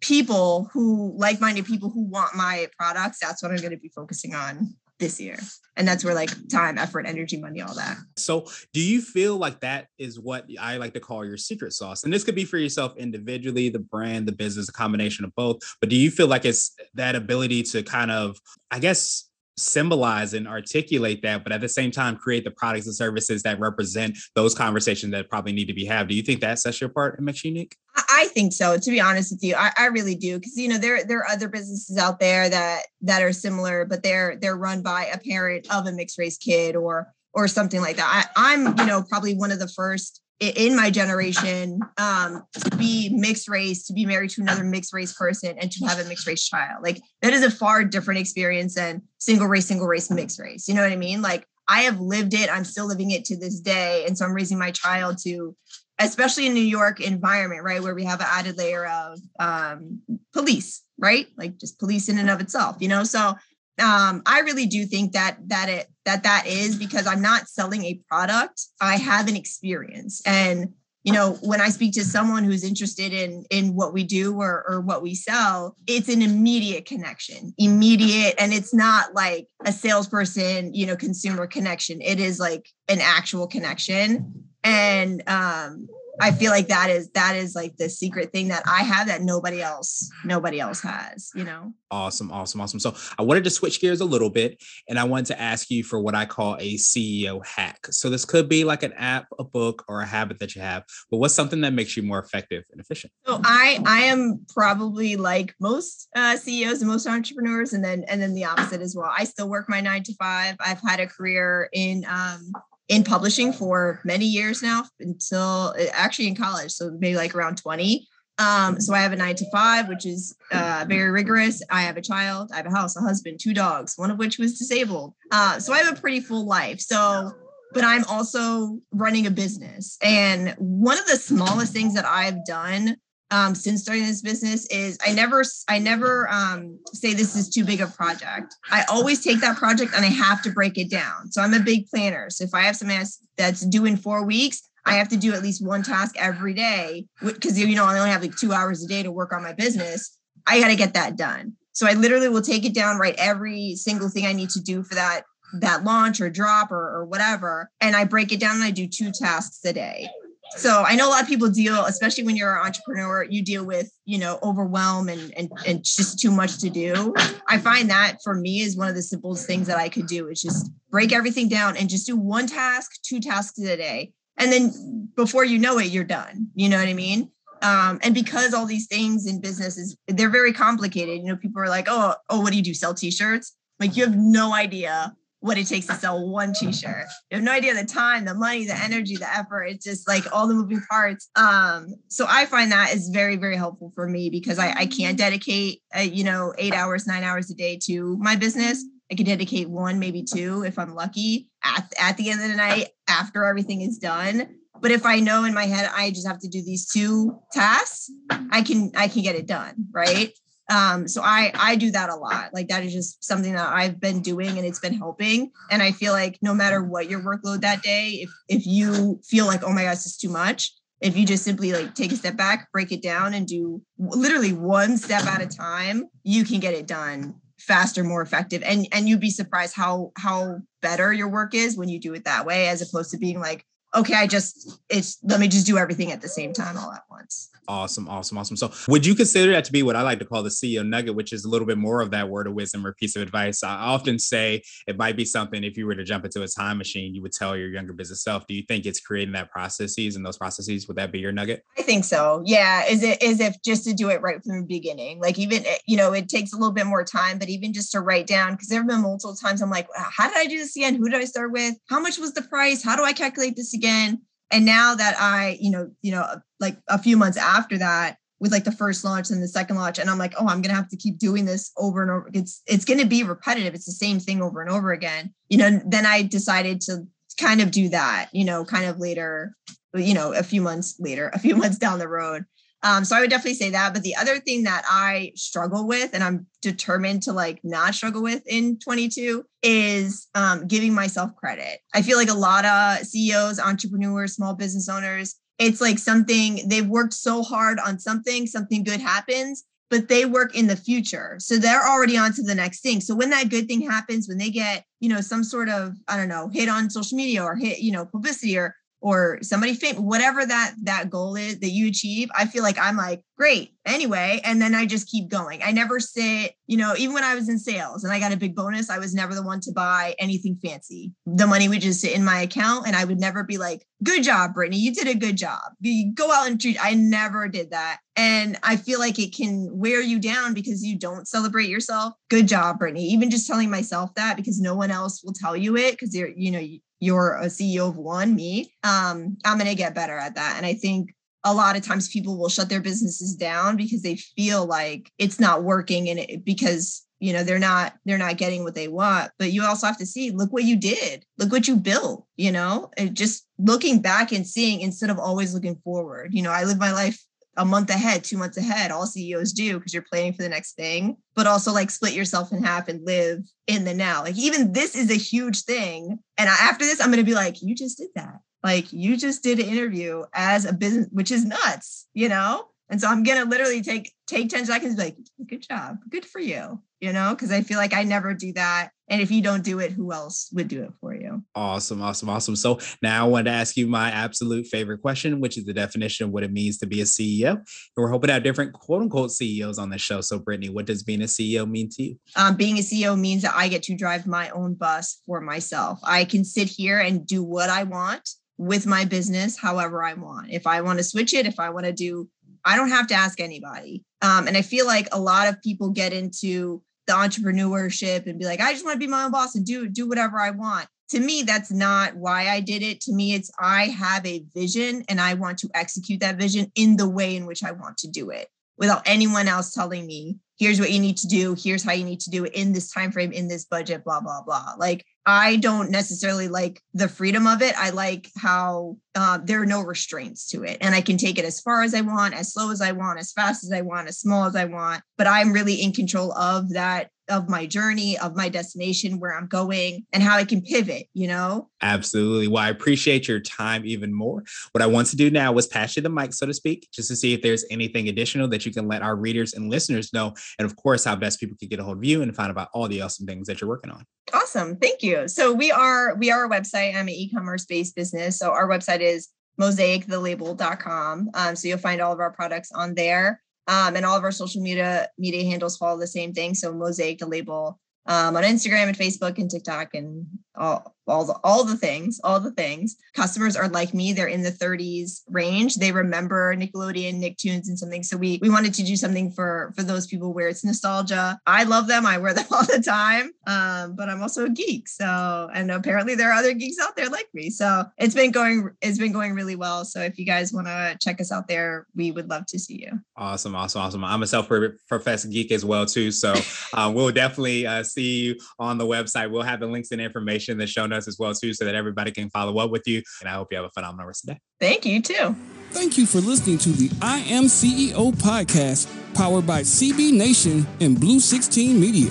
people 0.00 0.68
who 0.72 1.14
like-minded 1.16 1.64
people 1.64 1.88
who 1.88 2.04
want 2.04 2.34
my 2.34 2.68
products. 2.76 3.18
That's 3.22 3.42
what 3.42 3.52
I'm 3.52 3.58
going 3.58 3.70
to 3.70 3.78
be 3.78 3.88
focusing 3.94 4.34
on 4.34 4.74
this 4.98 5.20
year. 5.20 5.38
And 5.76 5.86
that's 5.86 6.04
where 6.04 6.14
like 6.14 6.30
time, 6.48 6.76
effort, 6.76 7.06
energy, 7.06 7.36
money, 7.36 7.62
all 7.62 7.74
that. 7.74 7.96
So, 8.16 8.46
do 8.72 8.80
you 8.80 9.00
feel 9.00 9.36
like 9.36 9.60
that 9.60 9.86
is 9.98 10.18
what 10.18 10.46
I 10.60 10.76
like 10.76 10.92
to 10.94 11.00
call 11.00 11.24
your 11.24 11.36
secret 11.36 11.72
sauce? 11.72 12.02
And 12.02 12.12
this 12.12 12.24
could 12.24 12.34
be 12.34 12.44
for 12.44 12.58
yourself 12.58 12.96
individually, 12.96 13.68
the 13.68 13.78
brand, 13.78 14.26
the 14.26 14.32
business, 14.32 14.68
a 14.68 14.72
combination 14.72 15.24
of 15.24 15.34
both. 15.36 15.58
But 15.80 15.88
do 15.88 15.96
you 15.96 16.10
feel 16.10 16.26
like 16.26 16.44
it's 16.44 16.74
that 16.94 17.14
ability 17.14 17.62
to 17.64 17.82
kind 17.84 18.10
of, 18.10 18.40
I 18.70 18.80
guess, 18.80 19.27
symbolize 19.58 20.34
and 20.34 20.48
articulate 20.48 21.22
that, 21.22 21.42
but 21.42 21.52
at 21.52 21.60
the 21.60 21.68
same 21.68 21.90
time 21.90 22.16
create 22.16 22.44
the 22.44 22.50
products 22.50 22.86
and 22.86 22.94
services 22.94 23.42
that 23.42 23.58
represent 23.60 24.16
those 24.34 24.54
conversations 24.54 25.12
that 25.12 25.28
probably 25.28 25.52
need 25.52 25.66
to 25.66 25.74
be 25.74 25.84
had. 25.84 26.08
Do 26.08 26.14
you 26.14 26.22
think 26.22 26.40
that 26.40 26.58
sets 26.58 26.80
your 26.80 26.90
part 26.90 27.16
and 27.16 27.26
makes 27.26 27.44
you 27.44 27.50
unique? 27.50 27.76
I 28.10 28.26
think 28.28 28.52
so. 28.52 28.76
To 28.76 28.90
be 28.90 29.00
honest 29.00 29.32
with 29.32 29.42
you, 29.42 29.54
I, 29.56 29.70
I 29.76 29.86
really 29.86 30.14
do 30.14 30.38
because 30.38 30.56
you 30.56 30.68
know 30.68 30.78
there 30.78 31.04
there 31.04 31.20
are 31.20 31.30
other 31.30 31.48
businesses 31.48 31.98
out 31.98 32.20
there 32.20 32.48
that 32.48 32.82
that 33.02 33.22
are 33.22 33.32
similar, 33.32 33.84
but 33.84 34.02
they're 34.02 34.36
they're 34.36 34.56
run 34.56 34.82
by 34.82 35.06
a 35.06 35.18
parent 35.18 35.66
of 35.72 35.86
a 35.86 35.92
mixed 35.92 36.18
race 36.18 36.38
kid 36.38 36.76
or 36.76 37.12
or 37.34 37.48
something 37.48 37.80
like 37.80 37.96
that. 37.96 38.30
I, 38.36 38.54
I'm 38.54 38.78
you 38.78 38.86
know 38.86 39.02
probably 39.02 39.34
one 39.34 39.50
of 39.50 39.58
the 39.58 39.68
first 39.68 40.20
in 40.40 40.76
my 40.76 40.90
generation 40.90 41.80
um, 41.96 42.44
to 42.52 42.76
be 42.76 43.10
mixed 43.12 43.48
race, 43.48 43.86
to 43.86 43.92
be 43.92 44.06
married 44.06 44.30
to 44.30 44.40
another 44.40 44.62
mixed 44.62 44.92
race 44.92 45.12
person, 45.12 45.56
and 45.58 45.70
to 45.72 45.86
have 45.86 45.98
a 45.98 46.04
mixed 46.04 46.26
race 46.26 46.46
child. 46.46 46.82
Like 46.82 47.00
that 47.22 47.32
is 47.32 47.42
a 47.42 47.50
far 47.50 47.84
different 47.84 48.20
experience 48.20 48.74
than 48.74 49.02
single 49.18 49.48
race, 49.48 49.66
single 49.66 49.88
race, 49.88 50.10
mixed 50.10 50.38
race. 50.38 50.68
You 50.68 50.74
know 50.74 50.82
what 50.82 50.92
I 50.92 50.96
mean? 50.96 51.22
Like 51.22 51.44
I 51.66 51.82
have 51.82 52.00
lived 52.00 52.34
it. 52.34 52.50
I'm 52.50 52.64
still 52.64 52.86
living 52.86 53.10
it 53.10 53.24
to 53.26 53.36
this 53.36 53.58
day, 53.60 54.04
and 54.06 54.16
so 54.16 54.24
I'm 54.24 54.32
raising 54.32 54.58
my 54.58 54.70
child 54.70 55.18
to, 55.24 55.56
especially 55.98 56.46
in 56.46 56.54
New 56.54 56.60
York 56.60 57.00
environment, 57.00 57.64
right, 57.64 57.82
where 57.82 57.94
we 57.94 58.04
have 58.04 58.20
an 58.20 58.26
added 58.30 58.56
layer 58.56 58.86
of 58.86 59.18
um, 59.40 60.00
police, 60.32 60.82
right? 60.98 61.26
Like 61.36 61.58
just 61.58 61.80
police 61.80 62.08
in 62.08 62.18
and 62.18 62.30
of 62.30 62.40
itself. 62.40 62.76
You 62.78 62.88
know, 62.88 63.02
so 63.02 63.34
um, 63.80 64.22
I 64.26 64.40
really 64.40 64.66
do 64.66 64.84
think 64.86 65.12
that 65.12 65.36
that 65.48 65.68
it 65.68 65.86
that 66.04 66.22
that 66.24 66.46
is 66.46 66.76
because 66.76 67.06
I'm 67.06 67.22
not 67.22 67.48
selling 67.48 67.84
a 67.84 68.00
product. 68.08 68.62
I 68.80 68.96
have 68.96 69.28
an 69.28 69.36
experience, 69.36 70.22
and 70.26 70.72
you 71.02 71.12
know 71.12 71.38
when 71.42 71.60
I 71.60 71.68
speak 71.68 71.94
to 71.94 72.04
someone 72.04 72.44
who's 72.44 72.64
interested 72.64 73.12
in 73.12 73.44
in 73.50 73.74
what 73.74 73.92
we 73.92 74.04
do 74.04 74.34
or 74.34 74.64
or 74.68 74.80
what 74.80 75.02
we 75.02 75.14
sell, 75.14 75.76
it's 75.86 76.08
an 76.08 76.22
immediate 76.22 76.86
connection, 76.86 77.54
immediate, 77.58 78.34
and 78.38 78.52
it's 78.52 78.74
not 78.74 79.14
like 79.14 79.48
a 79.64 79.72
salesperson, 79.72 80.74
you 80.74 80.86
know, 80.86 80.96
consumer 80.96 81.46
connection. 81.46 82.00
It 82.00 82.20
is 82.20 82.40
like 82.40 82.68
an 82.88 83.00
actual 83.00 83.46
connection, 83.46 84.44
and 84.64 85.22
um, 85.28 85.88
I 86.20 86.32
feel 86.32 86.50
like 86.50 86.68
that 86.68 86.90
is 86.90 87.10
that 87.10 87.36
is 87.36 87.54
like 87.54 87.76
the 87.76 87.88
secret 87.88 88.32
thing 88.32 88.48
that 88.48 88.62
I 88.66 88.82
have 88.82 89.06
that 89.08 89.22
nobody 89.22 89.62
else 89.62 90.10
nobody 90.24 90.60
else 90.60 90.80
has, 90.80 91.30
you 91.34 91.44
know. 91.44 91.72
Awesome, 91.90 92.30
awesome, 92.30 92.60
awesome. 92.60 92.80
So 92.80 92.94
I 93.18 93.22
wanted 93.22 93.44
to 93.44 93.50
switch 93.50 93.80
gears 93.80 94.00
a 94.00 94.04
little 94.04 94.30
bit 94.30 94.62
and 94.88 94.98
I 94.98 95.04
wanted 95.04 95.26
to 95.26 95.40
ask 95.40 95.70
you 95.70 95.82
for 95.82 96.00
what 96.00 96.14
I 96.14 96.26
call 96.26 96.56
a 96.56 96.74
CEO 96.74 97.44
hack. 97.44 97.86
So 97.90 98.10
this 98.10 98.24
could 98.24 98.48
be 98.48 98.64
like 98.64 98.82
an 98.82 98.92
app, 98.94 99.26
a 99.38 99.44
book, 99.44 99.84
or 99.88 100.02
a 100.02 100.06
habit 100.06 100.38
that 100.40 100.54
you 100.54 100.60
have, 100.60 100.84
but 101.10 101.18
what's 101.18 101.34
something 101.34 101.60
that 101.62 101.72
makes 101.72 101.96
you 101.96 102.02
more 102.02 102.18
effective 102.18 102.64
and 102.70 102.80
efficient? 102.80 103.12
So 103.26 103.40
I 103.44 103.80
I 103.86 104.00
am 104.02 104.44
probably 104.54 105.16
like 105.16 105.54
most 105.60 106.08
uh, 106.14 106.36
CEOs 106.36 106.82
and 106.82 106.90
most 106.90 107.06
entrepreneurs, 107.06 107.72
and 107.72 107.84
then 107.84 108.04
and 108.08 108.20
then 108.20 108.34
the 108.34 108.44
opposite 108.44 108.80
as 108.80 108.94
well. 108.96 109.12
I 109.16 109.24
still 109.24 109.48
work 109.48 109.68
my 109.68 109.80
nine 109.80 110.02
to 110.04 110.14
five. 110.14 110.56
I've 110.60 110.80
had 110.80 111.00
a 111.00 111.06
career 111.06 111.68
in 111.72 112.04
um, 112.08 112.52
in 112.88 113.04
publishing 113.04 113.52
for 113.52 114.00
many 114.04 114.24
years 114.24 114.62
now 114.62 114.84
until 115.00 115.74
actually 115.92 116.26
in 116.26 116.34
college 116.34 116.70
so 116.70 116.90
maybe 116.98 117.16
like 117.16 117.34
around 117.34 117.56
20 117.56 118.06
Um, 118.38 118.80
so 118.80 118.94
I 118.94 119.00
have 119.00 119.12
a 119.12 119.16
nine 119.16 119.34
to 119.36 119.50
five, 119.50 119.88
which 119.88 120.06
is 120.06 120.36
uh, 120.52 120.84
very 120.88 121.10
rigorous. 121.10 121.60
I 121.70 121.82
have 121.82 121.96
a 121.96 122.00
child, 122.00 122.50
I 122.52 122.56
have 122.58 122.66
a 122.66 122.70
house, 122.70 122.94
a 122.96 123.00
husband, 123.00 123.40
two 123.42 123.52
dogs, 123.52 123.94
one 123.96 124.12
of 124.12 124.18
which 124.18 124.38
was 124.38 124.56
disabled. 124.58 125.14
Uh, 125.32 125.58
so 125.58 125.72
I 125.72 125.78
have 125.78 125.98
a 125.98 126.00
pretty 126.00 126.20
full 126.20 126.46
life. 126.46 126.80
So, 126.80 127.32
but 127.72 127.82
I'm 127.82 128.04
also 128.04 128.78
running 128.92 129.26
a 129.26 129.30
business. 129.32 129.98
And 130.02 130.54
one 130.58 130.98
of 130.98 131.06
the 131.06 131.16
smallest 131.16 131.72
things 131.72 131.94
that 131.94 132.04
I've 132.04 132.44
done 132.46 132.96
um, 133.30 133.54
since 133.54 133.82
starting 133.82 134.06
this 134.06 134.22
business 134.22 134.66
is 134.66 134.98
I 135.06 135.12
never 135.12 135.42
I 135.68 135.78
never 135.78 136.28
um, 136.30 136.78
say 136.92 137.14
this 137.14 137.36
is 137.36 137.48
too 137.48 137.64
big 137.64 137.80
a 137.80 137.86
project. 137.86 138.54
I 138.70 138.84
always 138.88 139.22
take 139.22 139.40
that 139.40 139.56
project 139.56 139.92
and 139.94 140.04
I 140.04 140.08
have 140.08 140.42
to 140.42 140.50
break 140.50 140.78
it 140.78 140.90
down. 140.90 141.30
So 141.30 141.42
I'm 141.42 141.54
a 141.54 141.60
big 141.60 141.88
planner. 141.88 142.30
So 142.30 142.44
if 142.44 142.54
I 142.54 142.62
have 142.62 142.76
something 142.76 142.96
that's, 142.96 143.20
that's 143.36 143.66
due 143.66 143.84
in 143.84 143.96
four 143.96 144.24
weeks, 144.24 144.62
I 144.86 144.94
have 144.94 145.08
to 145.08 145.16
do 145.16 145.34
at 145.34 145.42
least 145.42 145.64
one 145.64 145.82
task 145.82 146.14
every 146.18 146.54
day 146.54 147.06
because 147.22 147.58
you 147.58 147.74
know 147.76 147.84
I 147.84 147.98
only 147.98 148.10
have 148.10 148.22
like 148.22 148.36
two 148.36 148.52
hours 148.52 148.82
a 148.82 148.88
day 148.88 149.02
to 149.02 149.12
work 149.12 149.32
on 149.32 149.42
my 149.42 149.52
business. 149.52 150.16
I 150.46 150.60
got 150.60 150.68
to 150.68 150.76
get 150.76 150.94
that 150.94 151.16
done. 151.16 151.54
So 151.72 151.86
I 151.86 151.92
literally 151.92 152.28
will 152.28 152.42
take 152.42 152.64
it 152.64 152.74
down, 152.74 152.96
write 152.96 153.14
every 153.18 153.76
single 153.76 154.08
thing 154.08 154.26
I 154.26 154.32
need 154.32 154.50
to 154.50 154.60
do 154.60 154.82
for 154.82 154.94
that 154.94 155.24
that 155.60 155.84
launch 155.84 156.20
or 156.20 156.28
drop 156.28 156.70
or, 156.70 156.96
or 156.96 157.04
whatever, 157.06 157.70
and 157.80 157.96
I 157.96 158.04
break 158.04 158.32
it 158.32 158.40
down 158.40 158.56
and 158.56 158.64
I 158.64 158.70
do 158.70 158.86
two 158.86 159.10
tasks 159.12 159.64
a 159.64 159.72
day. 159.72 160.08
So 160.56 160.82
I 160.86 160.96
know 160.96 161.08
a 161.08 161.10
lot 161.10 161.22
of 161.22 161.28
people 161.28 161.48
deal, 161.48 161.84
especially 161.84 162.24
when 162.24 162.36
you're 162.36 162.56
an 162.56 162.66
entrepreneur, 162.66 163.24
you 163.24 163.44
deal 163.44 163.64
with, 163.64 163.90
you 164.06 164.18
know, 164.18 164.38
overwhelm 164.42 165.08
and, 165.08 165.32
and, 165.36 165.50
and 165.66 165.84
just 165.84 166.18
too 166.18 166.30
much 166.30 166.58
to 166.58 166.70
do. 166.70 167.14
I 167.48 167.58
find 167.58 167.90
that 167.90 168.18
for 168.24 168.34
me 168.34 168.62
is 168.62 168.76
one 168.76 168.88
of 168.88 168.94
the 168.94 169.02
simplest 169.02 169.46
things 169.46 169.66
that 169.66 169.78
I 169.78 169.88
could 169.88 170.06
do 170.06 170.28
is 170.28 170.40
just 170.40 170.70
break 170.90 171.12
everything 171.12 171.48
down 171.48 171.76
and 171.76 171.88
just 171.88 172.06
do 172.06 172.16
one 172.16 172.46
task, 172.46 172.92
two 173.02 173.20
tasks 173.20 173.58
a 173.58 173.76
day. 173.76 174.12
And 174.38 174.52
then 174.52 175.08
before 175.16 175.44
you 175.44 175.58
know 175.58 175.78
it 175.78 175.86
you're 175.86 176.04
done. 176.04 176.48
You 176.54 176.68
know 176.68 176.78
what 176.78 176.88
i 176.88 176.94
mean? 176.94 177.30
Um, 177.60 177.98
and 178.02 178.14
because 178.14 178.54
all 178.54 178.66
these 178.66 178.86
things 178.86 179.26
in 179.26 179.40
business 179.40 179.76
is 179.76 179.96
they're 180.06 180.30
very 180.30 180.52
complicated. 180.52 181.18
You 181.18 181.24
know 181.24 181.36
people 181.36 181.60
are 181.60 181.68
like 181.68 181.88
oh 181.88 182.14
oh 182.30 182.40
what 182.40 182.52
do 182.52 182.56
you 182.56 182.62
do? 182.62 182.74
Sell 182.74 182.94
t-shirts? 182.94 183.54
Like 183.80 183.96
you 183.96 184.04
have 184.04 184.16
no 184.16 184.54
idea 184.54 185.14
what 185.40 185.56
it 185.56 185.66
takes 185.66 185.86
to 185.86 185.94
sell 185.94 186.28
one 186.28 186.52
t-shirt 186.52 187.06
you 187.30 187.36
have 187.36 187.44
no 187.44 187.52
idea 187.52 187.74
the 187.74 187.84
time 187.84 188.24
the 188.24 188.34
money 188.34 188.66
the 188.66 188.76
energy 188.76 189.16
the 189.16 189.36
effort 189.36 189.64
it's 189.64 189.84
just 189.84 190.08
like 190.08 190.24
all 190.32 190.48
the 190.48 190.54
moving 190.54 190.82
parts 190.90 191.28
um 191.36 191.86
so 192.08 192.26
i 192.28 192.44
find 192.46 192.72
that 192.72 192.92
is 192.92 193.08
very 193.10 193.36
very 193.36 193.56
helpful 193.56 193.92
for 193.94 194.08
me 194.08 194.30
because 194.30 194.58
i, 194.58 194.70
I 194.70 194.86
can't 194.86 195.16
dedicate 195.16 195.80
uh, 195.96 196.00
you 196.00 196.24
know 196.24 196.52
eight 196.58 196.74
hours 196.74 197.06
nine 197.06 197.24
hours 197.24 197.50
a 197.50 197.54
day 197.54 197.78
to 197.84 198.16
my 198.18 198.36
business 198.36 198.84
I 199.10 199.14
can 199.14 199.24
dedicate 199.24 199.70
one, 199.70 199.98
maybe 199.98 200.22
two 200.22 200.64
if 200.64 200.78
I'm 200.78 200.94
lucky 200.94 201.48
at, 201.64 201.92
at 201.98 202.16
the 202.16 202.30
end 202.30 202.42
of 202.42 202.50
the 202.50 202.56
night 202.56 202.88
after 203.08 203.44
everything 203.44 203.80
is 203.80 203.98
done. 203.98 204.48
But 204.80 204.90
if 204.90 205.06
I 205.06 205.20
know 205.20 205.44
in 205.44 205.54
my 205.54 205.64
head 205.64 205.90
I 205.94 206.10
just 206.10 206.26
have 206.26 206.38
to 206.40 206.48
do 206.48 206.62
these 206.62 206.90
two 206.90 207.38
tasks, 207.52 208.10
I 208.50 208.62
can 208.62 208.92
I 208.96 209.08
can 209.08 209.22
get 209.22 209.34
it 209.34 209.46
done, 209.46 209.74
right? 209.90 210.32
Um, 210.68 211.08
so 211.08 211.22
I 211.22 211.52
I 211.54 211.76
do 211.76 211.90
that 211.92 212.10
a 212.10 212.16
lot. 212.16 212.52
Like 212.52 212.68
that 212.68 212.84
is 212.84 212.92
just 212.92 213.24
something 213.24 213.54
that 213.54 213.68
I've 213.68 214.00
been 214.00 214.20
doing 214.20 214.58
and 214.58 214.66
it's 214.66 214.80
been 214.80 214.94
helping. 214.94 215.50
And 215.70 215.82
I 215.82 215.92
feel 215.92 216.12
like 216.12 216.38
no 216.42 216.54
matter 216.54 216.82
what 216.82 217.08
your 217.08 217.20
workload 217.20 217.62
that 217.62 217.82
day, 217.82 218.20
if 218.22 218.30
if 218.48 218.66
you 218.66 219.20
feel 219.24 219.46
like 219.46 219.62
oh 219.64 219.72
my 219.72 219.84
gosh, 219.84 219.96
it's 219.96 220.18
too 220.18 220.28
much, 220.28 220.72
if 221.00 221.16
you 221.16 221.26
just 221.26 221.44
simply 221.44 221.72
like 221.72 221.94
take 221.94 222.12
a 222.12 222.16
step 222.16 222.36
back, 222.36 222.70
break 222.72 222.92
it 222.92 223.02
down, 223.02 223.34
and 223.34 223.46
do 223.46 223.82
literally 223.98 224.52
one 224.52 224.98
step 224.98 225.24
at 225.24 225.40
a 225.40 225.46
time, 225.46 226.04
you 226.22 226.44
can 226.44 226.60
get 226.60 226.74
it 226.74 226.86
done 226.86 227.34
faster 227.58 228.04
more 228.04 228.22
effective 228.22 228.62
and 228.62 228.86
and 228.92 229.08
you'd 229.08 229.20
be 229.20 229.30
surprised 229.30 229.74
how 229.74 230.12
how 230.16 230.58
better 230.80 231.12
your 231.12 231.28
work 231.28 231.54
is 231.54 231.76
when 231.76 231.88
you 231.88 231.98
do 231.98 232.14
it 232.14 232.24
that 232.24 232.46
way 232.46 232.68
as 232.68 232.80
opposed 232.80 233.10
to 233.10 233.18
being 233.18 233.40
like 233.40 233.64
okay 233.94 234.14
i 234.14 234.26
just 234.26 234.80
it's 234.88 235.18
let 235.22 235.40
me 235.40 235.48
just 235.48 235.66
do 235.66 235.78
everything 235.78 236.12
at 236.12 236.20
the 236.20 236.28
same 236.28 236.52
time 236.52 236.76
all 236.76 236.92
at 236.92 237.02
once 237.10 237.50
Awesome, 237.68 238.08
awesome, 238.08 238.38
awesome. 238.38 238.56
So, 238.56 238.72
would 238.88 239.04
you 239.04 239.14
consider 239.14 239.52
that 239.52 239.64
to 239.66 239.72
be 239.72 239.82
what 239.82 239.94
I 239.94 240.00
like 240.00 240.18
to 240.20 240.24
call 240.24 240.42
the 240.42 240.48
CEO 240.48 240.86
nugget, 240.86 241.14
which 241.14 241.34
is 241.34 241.44
a 241.44 241.50
little 241.50 241.66
bit 241.66 241.76
more 241.76 242.00
of 242.00 242.10
that 242.12 242.30
word 242.30 242.46
of 242.46 242.54
wisdom 242.54 242.86
or 242.86 242.94
piece 242.94 243.14
of 243.14 243.20
advice? 243.20 243.62
I 243.62 243.74
often 243.74 244.18
say 244.18 244.62
it 244.86 244.96
might 244.96 245.18
be 245.18 245.26
something 245.26 245.62
if 245.62 245.76
you 245.76 245.84
were 245.84 245.94
to 245.94 246.02
jump 246.02 246.24
into 246.24 246.42
a 246.42 246.48
time 246.48 246.78
machine, 246.78 247.14
you 247.14 247.20
would 247.20 247.32
tell 247.32 247.58
your 247.58 247.68
younger 247.68 247.92
business 247.92 248.24
self. 248.24 248.46
Do 248.46 248.54
you 248.54 248.62
think 248.62 248.86
it's 248.86 249.00
creating 249.00 249.34
that 249.34 249.50
processes 249.50 250.16
and 250.16 250.24
those 250.24 250.38
processes? 250.38 250.88
Would 250.88 250.96
that 250.96 251.12
be 251.12 251.18
your 251.18 251.30
nugget? 251.30 251.62
I 251.76 251.82
think 251.82 252.04
so. 252.04 252.42
Yeah. 252.46 252.86
Is 252.86 253.02
it 253.02 253.22
is 253.22 253.38
if 253.38 253.60
just 253.62 253.84
to 253.84 253.92
do 253.92 254.08
it 254.08 254.22
right 254.22 254.42
from 254.42 254.60
the 254.60 254.66
beginning? 254.66 255.20
Like 255.20 255.38
even 255.38 255.66
eh, 255.66 255.76
you 255.86 255.98
know, 255.98 256.14
it 256.14 256.30
takes 256.30 256.54
a 256.54 256.56
little 256.56 256.72
bit 256.72 256.86
more 256.86 257.04
time, 257.04 257.38
but 257.38 257.50
even 257.50 257.74
just 257.74 257.92
to 257.92 258.00
write 258.00 258.26
down 258.26 258.52
because 258.52 258.68
there 258.68 258.80
have 258.80 258.88
been 258.88 259.02
multiple 259.02 259.36
times 259.36 259.60
I'm 259.60 259.68
like, 259.68 259.88
how 259.94 260.26
did 260.26 260.38
I 260.38 260.46
do 260.46 260.56
this 260.56 260.74
again? 260.74 260.94
Who 260.94 261.10
did 261.10 261.20
I 261.20 261.26
start 261.26 261.52
with? 261.52 261.74
How 261.90 262.00
much 262.00 262.16
was 262.16 262.32
the 262.32 262.42
price? 262.42 262.82
How 262.82 262.96
do 262.96 263.04
I 263.04 263.12
calculate 263.12 263.56
this 263.56 263.74
again? 263.78 264.22
And 264.50 264.64
now 264.64 264.94
that 264.94 265.14
I, 265.18 265.58
you 265.60 265.70
know, 265.70 265.90
you 266.02 266.12
know, 266.12 266.26
like 266.58 266.78
a 266.88 266.98
few 266.98 267.16
months 267.16 267.36
after 267.36 267.78
that, 267.78 268.16
with 268.40 268.52
like 268.52 268.64
the 268.64 268.72
first 268.72 269.04
launch 269.04 269.30
and 269.30 269.42
the 269.42 269.48
second 269.48 269.74
launch 269.74 269.98
and 269.98 270.08
i'm 270.08 270.16
like 270.16 270.32
oh 270.38 270.46
i'm 270.46 270.62
gonna 270.62 270.72
have 270.72 270.88
to 270.88 270.96
keep 270.96 271.18
doing 271.18 271.44
this 271.44 271.72
over 271.76 272.02
and 272.02 272.10
over. 272.10 272.30
It's 272.32 272.62
it's 272.66 272.84
gonna 272.84 273.04
be 273.04 273.24
repetitive. 273.24 273.74
It's 273.74 273.86
the 273.86 273.92
same 273.92 274.20
thing 274.20 274.40
over 274.40 274.60
and 274.60 274.70
over 274.70 274.92
again. 274.92 275.34
You 275.48 275.58
know 275.58 275.80
then 275.84 276.06
i 276.06 276.22
decided 276.22 276.80
to 276.82 277.06
kind 277.40 277.60
of 277.60 277.70
do 277.70 277.88
that 277.88 278.28
you 278.32 278.44
know 278.44 278.64
kind 278.64 278.86
of 278.86 278.98
later 278.98 279.54
you 279.94 280.14
know 280.14 280.32
a 280.32 280.42
few 280.42 280.60
months 280.60 280.96
later 280.98 281.30
a 281.32 281.38
few 281.38 281.56
months 281.62 281.78
down 281.78 281.98
the 281.98 282.08
road 282.08 282.44
um, 282.82 283.04
so 283.04 283.16
I 283.16 283.20
would 283.20 283.30
definitely 283.30 283.54
say 283.54 283.70
that. 283.70 283.92
But 283.92 284.02
the 284.02 284.16
other 284.16 284.38
thing 284.38 284.62
that 284.64 284.84
I 284.88 285.32
struggle 285.34 285.86
with, 285.86 286.10
and 286.14 286.22
I'm 286.22 286.46
determined 286.62 287.22
to 287.24 287.32
like 287.32 287.60
not 287.64 287.94
struggle 287.94 288.22
with 288.22 288.42
in 288.46 288.78
22, 288.78 289.44
is 289.62 290.28
um, 290.34 290.66
giving 290.66 290.94
myself 290.94 291.34
credit. 291.36 291.80
I 291.94 292.02
feel 292.02 292.16
like 292.16 292.30
a 292.30 292.34
lot 292.34 292.64
of 292.64 293.06
CEOs, 293.06 293.58
entrepreneurs, 293.58 294.34
small 294.34 294.54
business 294.54 294.88
owners, 294.88 295.34
it's 295.58 295.80
like 295.80 295.98
something 295.98 296.60
they've 296.68 296.86
worked 296.86 297.14
so 297.14 297.42
hard 297.42 297.80
on 297.84 297.98
something, 297.98 298.46
something 298.46 298.84
good 298.84 299.00
happens, 299.00 299.64
but 299.90 300.08
they 300.08 300.24
work 300.24 300.54
in 300.54 300.68
the 300.68 300.76
future. 300.76 301.36
So 301.40 301.56
they're 301.56 301.86
already 301.86 302.16
on 302.16 302.32
to 302.34 302.42
the 302.42 302.54
next 302.54 302.80
thing. 302.80 303.00
So 303.00 303.14
when 303.14 303.30
that 303.30 303.48
good 303.48 303.66
thing 303.66 303.80
happens, 303.80 304.28
when 304.28 304.38
they 304.38 304.50
get, 304.50 304.84
you 305.00 305.08
know, 305.08 305.20
some 305.20 305.42
sort 305.42 305.68
of, 305.68 305.94
I 306.06 306.16
don't 306.16 306.28
know, 306.28 306.48
hit 306.48 306.68
on 306.68 306.90
social 306.90 307.16
media 307.16 307.42
or 307.42 307.56
hit, 307.56 307.80
you 307.80 307.90
know, 307.90 308.06
publicity 308.06 308.56
or 308.56 308.76
or 309.00 309.38
somebody 309.42 309.74
famous, 309.74 310.00
whatever 310.00 310.44
that 310.44 310.74
that 310.82 311.10
goal 311.10 311.36
is 311.36 311.60
that 311.60 311.70
you 311.70 311.88
achieve, 311.88 312.28
I 312.36 312.46
feel 312.46 312.62
like 312.62 312.78
I'm 312.78 312.96
like, 312.96 313.22
great. 313.36 313.72
Anyway, 313.86 314.40
and 314.44 314.60
then 314.60 314.74
I 314.74 314.84
just 314.84 315.08
keep 315.08 315.28
going. 315.28 315.62
I 315.62 315.70
never 315.70 316.00
sit, 316.00 316.54
you 316.66 316.76
know, 316.76 316.94
even 316.98 317.14
when 317.14 317.24
I 317.24 317.34
was 317.34 317.48
in 317.48 317.58
sales 317.58 318.02
and 318.02 318.12
I 318.12 318.18
got 318.18 318.32
a 318.32 318.36
big 318.36 318.56
bonus, 318.56 318.90
I 318.90 318.98
was 318.98 319.14
never 319.14 319.34
the 319.34 319.42
one 319.42 319.60
to 319.60 319.72
buy 319.72 320.14
anything 320.18 320.58
fancy. 320.62 321.12
The 321.26 321.46
money 321.46 321.68
would 321.68 321.80
just 321.80 322.00
sit 322.00 322.12
in 322.12 322.24
my 322.24 322.40
account 322.40 322.86
and 322.86 322.96
I 322.96 323.04
would 323.04 323.20
never 323.20 323.44
be 323.44 323.56
like, 323.56 323.86
good 324.02 324.24
job, 324.24 324.54
Brittany, 324.54 324.78
you 324.78 324.92
did 324.92 325.06
a 325.06 325.14
good 325.14 325.36
job. 325.36 325.60
You 325.80 326.12
go 326.12 326.32
out 326.32 326.48
and 326.48 326.60
treat. 326.60 326.76
I 326.84 326.94
never 326.94 327.48
did 327.48 327.70
that. 327.70 328.00
And 328.16 328.58
I 328.64 328.76
feel 328.76 328.98
like 328.98 329.18
it 329.18 329.34
can 329.34 329.68
wear 329.72 330.02
you 330.02 330.18
down 330.18 330.52
because 330.52 330.82
you 330.82 330.98
don't 330.98 331.28
celebrate 331.28 331.68
yourself. 331.68 332.14
Good 332.28 332.48
job, 332.48 332.80
Brittany. 332.80 333.04
Even 333.04 333.30
just 333.30 333.46
telling 333.46 333.70
myself 333.70 334.12
that 334.16 334.36
because 334.36 334.60
no 334.60 334.74
one 334.74 334.90
else 334.90 335.22
will 335.24 335.32
tell 335.32 335.56
you 335.56 335.76
it 335.76 335.92
because 335.92 336.14
you're, 336.14 336.30
you 336.36 336.50
know, 336.50 336.58
you're 337.00 337.34
a 337.34 337.46
CEO 337.46 337.88
of 337.88 337.96
one, 337.96 338.34
me, 338.34 338.74
um, 338.82 339.36
I'm 339.44 339.58
going 339.58 339.70
to 339.70 339.74
get 339.74 339.94
better 339.94 340.18
at 340.18 340.34
that. 340.34 340.54
And 340.56 340.66
I 340.66 340.74
think 340.74 341.14
a 341.44 341.54
lot 341.54 341.76
of 341.76 341.84
times 341.84 342.08
people 342.08 342.36
will 342.36 342.48
shut 342.48 342.68
their 342.68 342.80
businesses 342.80 343.34
down 343.36 343.76
because 343.76 344.02
they 344.02 344.16
feel 344.16 344.66
like 344.66 345.10
it's 345.18 345.38
not 345.38 345.62
working 345.62 346.08
and 346.08 346.18
it, 346.18 346.44
because 346.44 347.04
you 347.20 347.32
know 347.32 347.42
they're 347.42 347.58
not 347.58 347.94
they're 348.04 348.18
not 348.18 348.36
getting 348.36 348.64
what 348.64 348.74
they 348.74 348.88
want. 348.88 349.30
But 349.38 349.52
you 349.52 349.64
also 349.64 349.86
have 349.86 349.98
to 349.98 350.06
see 350.06 350.30
look 350.30 350.52
what 350.52 350.64
you 350.64 350.76
did. 350.76 351.24
Look 351.38 351.52
what 351.52 351.68
you 351.68 351.76
built 351.76 352.26
you 352.36 352.52
know? 352.52 352.90
And 352.96 353.16
just 353.16 353.46
looking 353.58 354.00
back 354.00 354.32
and 354.32 354.46
seeing 354.46 354.80
instead 354.80 355.10
of 355.10 355.18
always 355.18 355.52
looking 355.52 355.76
forward. 355.84 356.32
You 356.32 356.42
know 356.42 356.50
i 356.50 356.64
live 356.64 356.78
my 356.78 356.92
life 356.92 357.22
a 357.58 357.64
month 357.64 357.90
ahead, 357.90 358.24
two 358.24 358.38
months 358.38 358.56
ahead. 358.56 358.90
All 358.90 359.06
CEOs 359.06 359.52
do 359.52 359.78
because 359.78 359.92
you're 359.92 360.02
planning 360.02 360.32
for 360.32 360.42
the 360.42 360.48
next 360.48 360.74
thing, 360.74 361.16
but 361.34 361.46
also 361.46 361.72
like 361.72 361.90
split 361.90 362.14
yourself 362.14 362.52
in 362.52 362.62
half 362.62 362.88
and 362.88 363.04
live 363.04 363.40
in 363.66 363.84
the 363.84 363.92
now. 363.92 364.22
Like 364.22 364.38
even 364.38 364.72
this 364.72 364.96
is 364.96 365.10
a 365.10 365.16
huge 365.16 365.62
thing. 365.62 366.18
And 366.38 366.48
after 366.48 366.84
this, 366.84 367.00
I'm 367.00 367.08
going 367.08 367.18
to 367.18 367.24
be 367.24 367.34
like, 367.34 367.60
you 367.60 367.74
just 367.74 367.98
did 367.98 368.08
that. 368.14 368.40
Like 368.62 368.92
you 368.92 369.16
just 369.16 369.42
did 369.42 369.58
an 369.58 369.66
interview 369.66 370.22
as 370.32 370.64
a 370.64 370.72
business, 370.72 371.08
which 371.10 371.30
is 371.30 371.44
nuts, 371.44 372.06
you 372.14 372.28
know? 372.28 372.64
And 372.90 373.00
so 373.00 373.08
I'm 373.08 373.22
gonna 373.22 373.44
literally 373.44 373.82
take 373.82 374.12
take 374.26 374.50
10 374.50 374.66
seconds, 374.66 374.98
like, 374.98 375.16
good 375.46 375.62
job, 375.62 375.98
good 376.10 376.24
for 376.24 376.38
you, 376.38 376.80
you 377.00 377.12
know, 377.12 377.30
because 377.30 377.50
I 377.50 377.62
feel 377.62 377.78
like 377.78 377.94
I 377.94 378.02
never 378.02 378.34
do 378.34 378.52
that. 378.52 378.90
And 379.08 379.22
if 379.22 379.30
you 379.30 379.40
don't 379.40 379.64
do 379.64 379.78
it, 379.78 379.90
who 379.92 380.12
else 380.12 380.50
would 380.52 380.68
do 380.68 380.82
it 380.82 380.92
for 381.00 381.14
you? 381.14 381.42
Awesome, 381.54 382.02
awesome, 382.02 382.28
awesome. 382.28 382.54
So 382.54 382.78
now 383.02 383.24
I 383.24 383.28
want 383.28 383.46
to 383.46 383.50
ask 383.50 383.76
you 383.76 383.86
my 383.86 384.10
absolute 384.10 384.66
favorite 384.66 385.00
question, 385.00 385.40
which 385.40 385.56
is 385.56 385.64
the 385.64 385.72
definition 385.72 386.26
of 386.26 386.32
what 386.32 386.42
it 386.42 386.52
means 386.52 386.76
to 386.78 386.86
be 386.86 387.00
a 387.00 387.04
CEO. 387.04 387.52
And 387.52 387.66
we're 387.96 388.10
hoping 388.10 388.28
to 388.28 388.34
have 388.34 388.42
different 388.42 388.74
quote 388.74 389.00
unquote 389.00 389.30
CEOs 389.30 389.78
on 389.78 389.88
the 389.88 389.98
show. 389.98 390.20
So, 390.20 390.38
Brittany, 390.38 390.68
what 390.68 390.84
does 390.84 391.02
being 391.02 391.22
a 391.22 391.26
CEO 391.26 391.68
mean 391.68 391.88
to 391.92 392.02
you? 392.02 392.16
Um, 392.36 392.56
being 392.56 392.76
a 392.76 392.82
CEO 392.82 393.18
means 393.18 393.42
that 393.42 393.54
I 393.56 393.68
get 393.68 393.82
to 393.84 393.96
drive 393.96 394.26
my 394.26 394.50
own 394.50 394.74
bus 394.74 395.22
for 395.24 395.40
myself. 395.40 396.00
I 396.04 396.26
can 396.26 396.44
sit 396.44 396.68
here 396.68 396.98
and 396.98 397.26
do 397.26 397.42
what 397.42 397.70
I 397.70 397.84
want 397.84 398.28
with 398.58 398.86
my 398.86 399.04
business 399.04 399.56
however 399.56 400.04
I 400.04 400.14
want. 400.14 400.50
If 400.50 400.66
I 400.66 400.80
want 400.80 400.98
to 400.98 401.04
switch 401.04 401.32
it, 401.32 401.46
if 401.46 401.60
I 401.60 401.70
want 401.70 401.86
to 401.86 401.92
do 401.92 402.28
I 402.68 402.76
don't 402.76 402.90
have 402.90 403.06
to 403.06 403.14
ask 403.14 403.40
anybody. 403.40 404.04
Um, 404.20 404.46
and 404.46 404.54
I 404.54 404.60
feel 404.62 404.84
like 404.86 405.08
a 405.10 405.18
lot 405.18 405.48
of 405.48 405.62
people 405.62 405.88
get 405.88 406.12
into 406.12 406.82
the 407.06 407.14
entrepreneurship 407.14 408.26
and 408.26 408.38
be 408.38 408.44
like, 408.44 408.60
I 408.60 408.72
just 408.72 408.84
want 408.84 408.94
to 408.94 408.98
be 408.98 409.06
my 409.06 409.24
own 409.24 409.30
boss 409.30 409.54
and 409.54 409.64
do 409.64 409.88
do 409.88 410.06
whatever 410.06 410.38
I 410.38 410.50
want. 410.50 410.86
to 411.10 411.20
me, 411.20 411.42
that's 411.42 411.72
not 411.72 412.14
why 412.14 412.50
I 412.50 412.60
did 412.60 412.82
it. 412.82 413.00
To 413.02 413.12
me, 413.14 413.32
it's 413.32 413.50
I 413.58 413.86
have 413.86 414.26
a 414.26 414.44
vision 414.54 415.02
and 415.08 415.18
I 415.18 415.32
want 415.32 415.56
to 415.60 415.70
execute 415.72 416.20
that 416.20 416.36
vision 416.36 416.70
in 416.74 416.98
the 416.98 417.08
way 417.08 417.34
in 417.34 417.46
which 417.46 417.64
I 417.64 417.72
want 417.72 417.96
to 417.98 418.08
do 418.08 418.28
it 418.28 418.48
without 418.76 419.02
anyone 419.06 419.48
else 419.48 419.72
telling 419.72 420.06
me 420.06 420.36
here's 420.58 420.80
what 420.80 420.90
you 420.90 421.00
need 421.00 421.16
to 421.16 421.26
do 421.26 421.54
here's 421.58 421.82
how 421.82 421.92
you 421.92 422.04
need 422.04 422.20
to 422.20 422.30
do 422.30 422.44
it 422.44 422.52
in 422.54 422.72
this 422.72 422.90
time 422.90 423.12
frame 423.12 423.32
in 423.32 423.48
this 423.48 423.64
budget 423.64 424.04
blah 424.04 424.20
blah 424.20 424.42
blah. 424.42 424.74
Like 424.78 425.04
i 425.26 425.56
don't 425.56 425.90
necessarily 425.90 426.48
like 426.48 426.80
the 426.94 427.08
freedom 427.08 427.46
of 427.46 427.62
it. 427.62 427.74
I 427.76 427.90
like 427.90 428.30
how 428.36 428.96
uh, 429.14 429.38
there 429.42 429.60
are 429.62 429.66
no 429.66 429.82
restraints 429.82 430.48
to 430.50 430.64
it 430.64 430.78
and 430.80 430.94
i 430.94 431.00
can 431.00 431.16
take 431.16 431.38
it 431.38 431.44
as 431.44 431.60
far 431.60 431.82
as 431.82 431.94
i 431.94 432.00
want 432.00 432.34
as 432.34 432.52
slow 432.52 432.70
as 432.70 432.80
i 432.80 432.92
want 432.92 433.18
as 433.18 433.32
fast 433.32 433.64
as 433.64 433.72
i 433.72 433.80
want 433.80 434.08
as 434.08 434.18
small 434.18 434.44
as 434.44 434.56
i 434.56 434.64
want 434.64 435.02
but 435.16 435.26
i'm 435.26 435.52
really 435.52 435.74
in 435.74 435.92
control 435.92 436.32
of 436.32 436.70
that 436.70 437.10
of 437.28 437.48
my 437.48 437.66
journey, 437.66 438.18
of 438.18 438.36
my 438.36 438.48
destination, 438.48 439.18
where 439.18 439.36
I'm 439.36 439.46
going, 439.46 440.06
and 440.12 440.22
how 440.22 440.36
I 440.36 440.44
can 440.44 440.62
pivot, 440.62 441.08
you 441.14 441.28
know? 441.28 441.68
Absolutely. 441.82 442.48
Well, 442.48 442.62
I 442.62 442.70
appreciate 442.70 443.28
your 443.28 443.40
time 443.40 443.84
even 443.84 444.12
more. 444.12 444.44
What 444.72 444.82
I 444.82 444.86
want 444.86 445.08
to 445.08 445.16
do 445.16 445.30
now 445.30 445.52
was 445.52 445.66
pass 445.66 445.96
you 445.96 446.02
the 446.02 446.08
mic, 446.08 446.32
so 446.32 446.46
to 446.46 446.54
speak, 446.54 446.88
just 446.92 447.08
to 447.08 447.16
see 447.16 447.34
if 447.34 447.42
there's 447.42 447.64
anything 447.70 448.08
additional 448.08 448.48
that 448.48 448.66
you 448.66 448.72
can 448.72 448.88
let 448.88 449.02
our 449.02 449.16
readers 449.16 449.54
and 449.54 449.70
listeners 449.70 450.12
know. 450.12 450.34
And 450.58 450.66
of 450.66 450.76
course, 450.76 451.04
how 451.04 451.16
best 451.16 451.40
people 451.40 451.56
can 451.58 451.68
get 451.68 451.80
a 451.80 451.84
hold 451.84 451.98
of 451.98 452.04
you 452.04 452.22
and 452.22 452.34
find 452.34 452.46
out 452.46 452.52
about 452.52 452.68
all 452.72 452.88
the 452.88 453.02
awesome 453.02 453.26
things 453.26 453.46
that 453.46 453.60
you're 453.60 453.68
working 453.68 453.90
on. 453.90 454.04
Awesome. 454.32 454.76
Thank 454.76 455.02
you. 455.02 455.28
So 455.28 455.52
we 455.52 455.70
are 455.70 456.14
we 456.16 456.30
are 456.30 456.44
a 456.44 456.50
website. 456.50 456.94
I'm 456.94 457.08
an 457.08 457.14
e-commerce 457.14 457.64
based 457.64 457.96
business. 457.96 458.38
So 458.38 458.50
our 458.50 458.68
website 458.68 459.00
is 459.00 459.28
mosaicthelabel.com. 459.60 461.30
Um, 461.34 461.56
so 461.56 461.68
you'll 461.68 461.78
find 461.78 462.00
all 462.00 462.12
of 462.12 462.20
our 462.20 462.30
products 462.30 462.70
on 462.72 462.94
there. 462.94 463.42
Um, 463.68 463.96
and 463.96 464.06
all 464.06 464.16
of 464.16 464.24
our 464.24 464.32
social 464.32 464.62
media 464.62 465.08
media 465.18 465.44
handles 465.44 465.76
follow 465.76 466.00
the 466.00 466.06
same 466.06 466.32
thing. 466.32 466.54
So 466.54 466.72
Mosaic 466.72 467.18
the 467.18 467.26
label 467.26 467.78
um, 468.06 468.36
on 468.36 468.42
Instagram 468.42 468.88
and 468.88 468.96
Facebook 468.96 469.38
and 469.38 469.50
TikTok 469.50 469.94
and 469.94 470.26
all 470.58 470.94
all 471.08 471.24
the 471.24 471.38
all 471.42 471.64
the 471.64 471.76
things, 471.76 472.20
all 472.22 472.40
the 472.40 472.52
things. 472.52 472.96
Customers 473.14 473.56
are 473.56 473.68
like 473.68 473.94
me; 473.94 474.12
they're 474.12 474.26
in 474.26 474.42
the 474.42 474.50
30s 474.50 475.22
range. 475.28 475.76
They 475.76 475.92
remember 475.92 476.54
Nickelodeon, 476.54 477.20
Nicktoons, 477.20 477.68
and 477.68 477.78
something. 477.78 478.02
So 478.02 478.16
we 478.16 478.38
we 478.42 478.50
wanted 478.50 478.74
to 478.74 478.82
do 478.82 478.96
something 478.96 479.30
for 479.30 479.72
for 479.76 479.82
those 479.82 480.06
people 480.06 480.32
where 480.32 480.48
it's 480.48 480.64
nostalgia. 480.64 481.38
I 481.46 481.64
love 481.64 481.86
them. 481.86 482.06
I 482.06 482.18
wear 482.18 482.34
them 482.34 482.46
all 482.52 482.64
the 482.64 482.82
time. 482.82 483.32
Um, 483.46 483.96
but 483.96 484.08
I'm 484.08 484.22
also 484.22 484.44
a 484.44 484.50
geek. 484.50 484.88
So 484.88 485.48
and 485.52 485.70
apparently 485.70 486.14
there 486.14 486.30
are 486.30 486.38
other 486.38 486.52
geeks 486.52 486.76
out 486.80 486.96
there 486.96 487.08
like 487.08 487.28
me. 487.32 487.50
So 487.50 487.84
it's 487.96 488.14
been 488.14 488.30
going 488.30 488.70
it's 488.82 488.98
been 488.98 489.12
going 489.12 489.34
really 489.34 489.56
well. 489.56 489.84
So 489.84 490.00
if 490.00 490.18
you 490.18 490.26
guys 490.26 490.52
want 490.52 490.66
to 490.66 490.96
check 491.00 491.20
us 491.20 491.32
out 491.32 491.48
there, 491.48 491.86
we 491.94 492.10
would 492.10 492.28
love 492.28 492.46
to 492.46 492.58
see 492.58 492.82
you. 492.82 493.00
Awesome, 493.16 493.54
awesome, 493.54 493.82
awesome. 493.82 494.04
I'm 494.04 494.22
a 494.22 494.26
self-professed 494.26 495.30
geek 495.30 495.52
as 495.52 495.64
well 495.64 495.86
too. 495.86 496.10
So 496.10 496.34
um, 496.74 496.94
we'll 496.98 497.10
definitely 497.10 497.66
uh, 497.66 497.82
see 497.82 498.20
you 498.20 498.36
on 498.58 498.78
the 498.78 498.84
website. 498.84 499.30
We'll 499.30 499.42
have 499.42 499.60
the 499.60 499.66
links 499.66 499.90
and 499.90 500.00
information 500.48 500.52
in 500.52 500.58
the 500.58 500.66
show 500.66 500.86
notes 500.86 501.08
as 501.08 501.18
well 501.18 501.34
too, 501.34 501.52
so 501.52 501.64
that 501.64 501.74
everybody 501.74 502.10
can 502.10 502.30
follow 502.30 502.58
up 502.58 502.70
with 502.70 502.86
you. 502.86 503.02
And 503.20 503.28
I 503.28 503.34
hope 503.34 503.48
you 503.50 503.56
have 503.56 503.66
a 503.66 503.70
phenomenal 503.70 504.06
rest 504.06 504.24
of 504.24 504.28
the 504.28 504.34
day. 504.34 504.40
Thank 504.60 504.86
you 504.86 505.02
too. 505.02 505.36
Thank 505.70 505.98
you 505.98 506.06
for 506.06 506.20
listening 506.20 506.58
to 506.58 506.70
the 506.70 506.90
I 507.02 507.18
Am 507.20 507.44
CEO 507.44 508.12
podcast, 508.14 508.88
powered 509.14 509.46
by 509.46 509.62
CB 509.62 510.12
Nation 510.12 510.66
and 510.80 510.98
Blue 510.98 511.20
16 511.20 511.78
Media. 511.78 512.10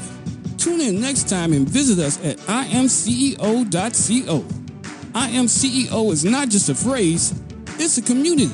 Tune 0.57 0.81
in 0.81 1.01
next 1.01 1.29
time 1.29 1.53
and 1.53 1.67
visit 1.67 2.03
us 2.03 2.23
at 2.23 2.37
imceo.co. 2.37 4.45
I 5.15 5.29
Am 5.29 5.45
CEO 5.45 6.11
is 6.11 6.23
not 6.23 6.49
just 6.49 6.69
a 6.69 6.75
phrase, 6.75 7.41
it's 7.79 7.97
a 7.97 8.01
community. 8.01 8.53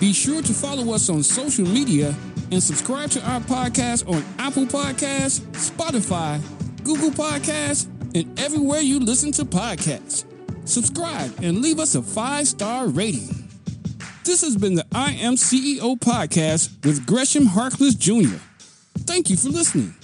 Be 0.00 0.12
sure 0.12 0.42
to 0.42 0.52
follow 0.52 0.94
us 0.94 1.10
on 1.10 1.24
social 1.24 1.66
media 1.66 2.14
and 2.52 2.62
subscribe 2.62 3.10
to 3.10 3.20
our 3.28 3.40
podcast 3.40 4.08
on 4.08 4.24
Apple 4.38 4.64
Podcasts, 4.64 5.40
Spotify, 5.52 6.40
Google 6.84 7.10
Podcasts, 7.10 7.88
and 8.14 8.38
everywhere 8.38 8.80
you 8.80 9.00
listen 9.00 9.32
to 9.32 9.44
podcasts. 9.44 10.24
Subscribe 10.64 11.32
and 11.42 11.62
leave 11.62 11.78
us 11.78 11.94
a 11.94 12.02
five 12.02 12.46
star 12.46 12.88
rating. 12.88 13.28
This 14.24 14.42
has 14.42 14.56
been 14.56 14.74
the 14.74 14.86
I 14.92 15.12
Am 15.12 15.34
CEO 15.34 15.98
podcast 15.98 16.84
with 16.84 17.06
Gresham 17.06 17.46
Harkless 17.46 17.98
Jr. 17.98 18.36
Thank 18.98 19.30
you 19.30 19.36
for 19.36 19.48
listening. 19.48 19.94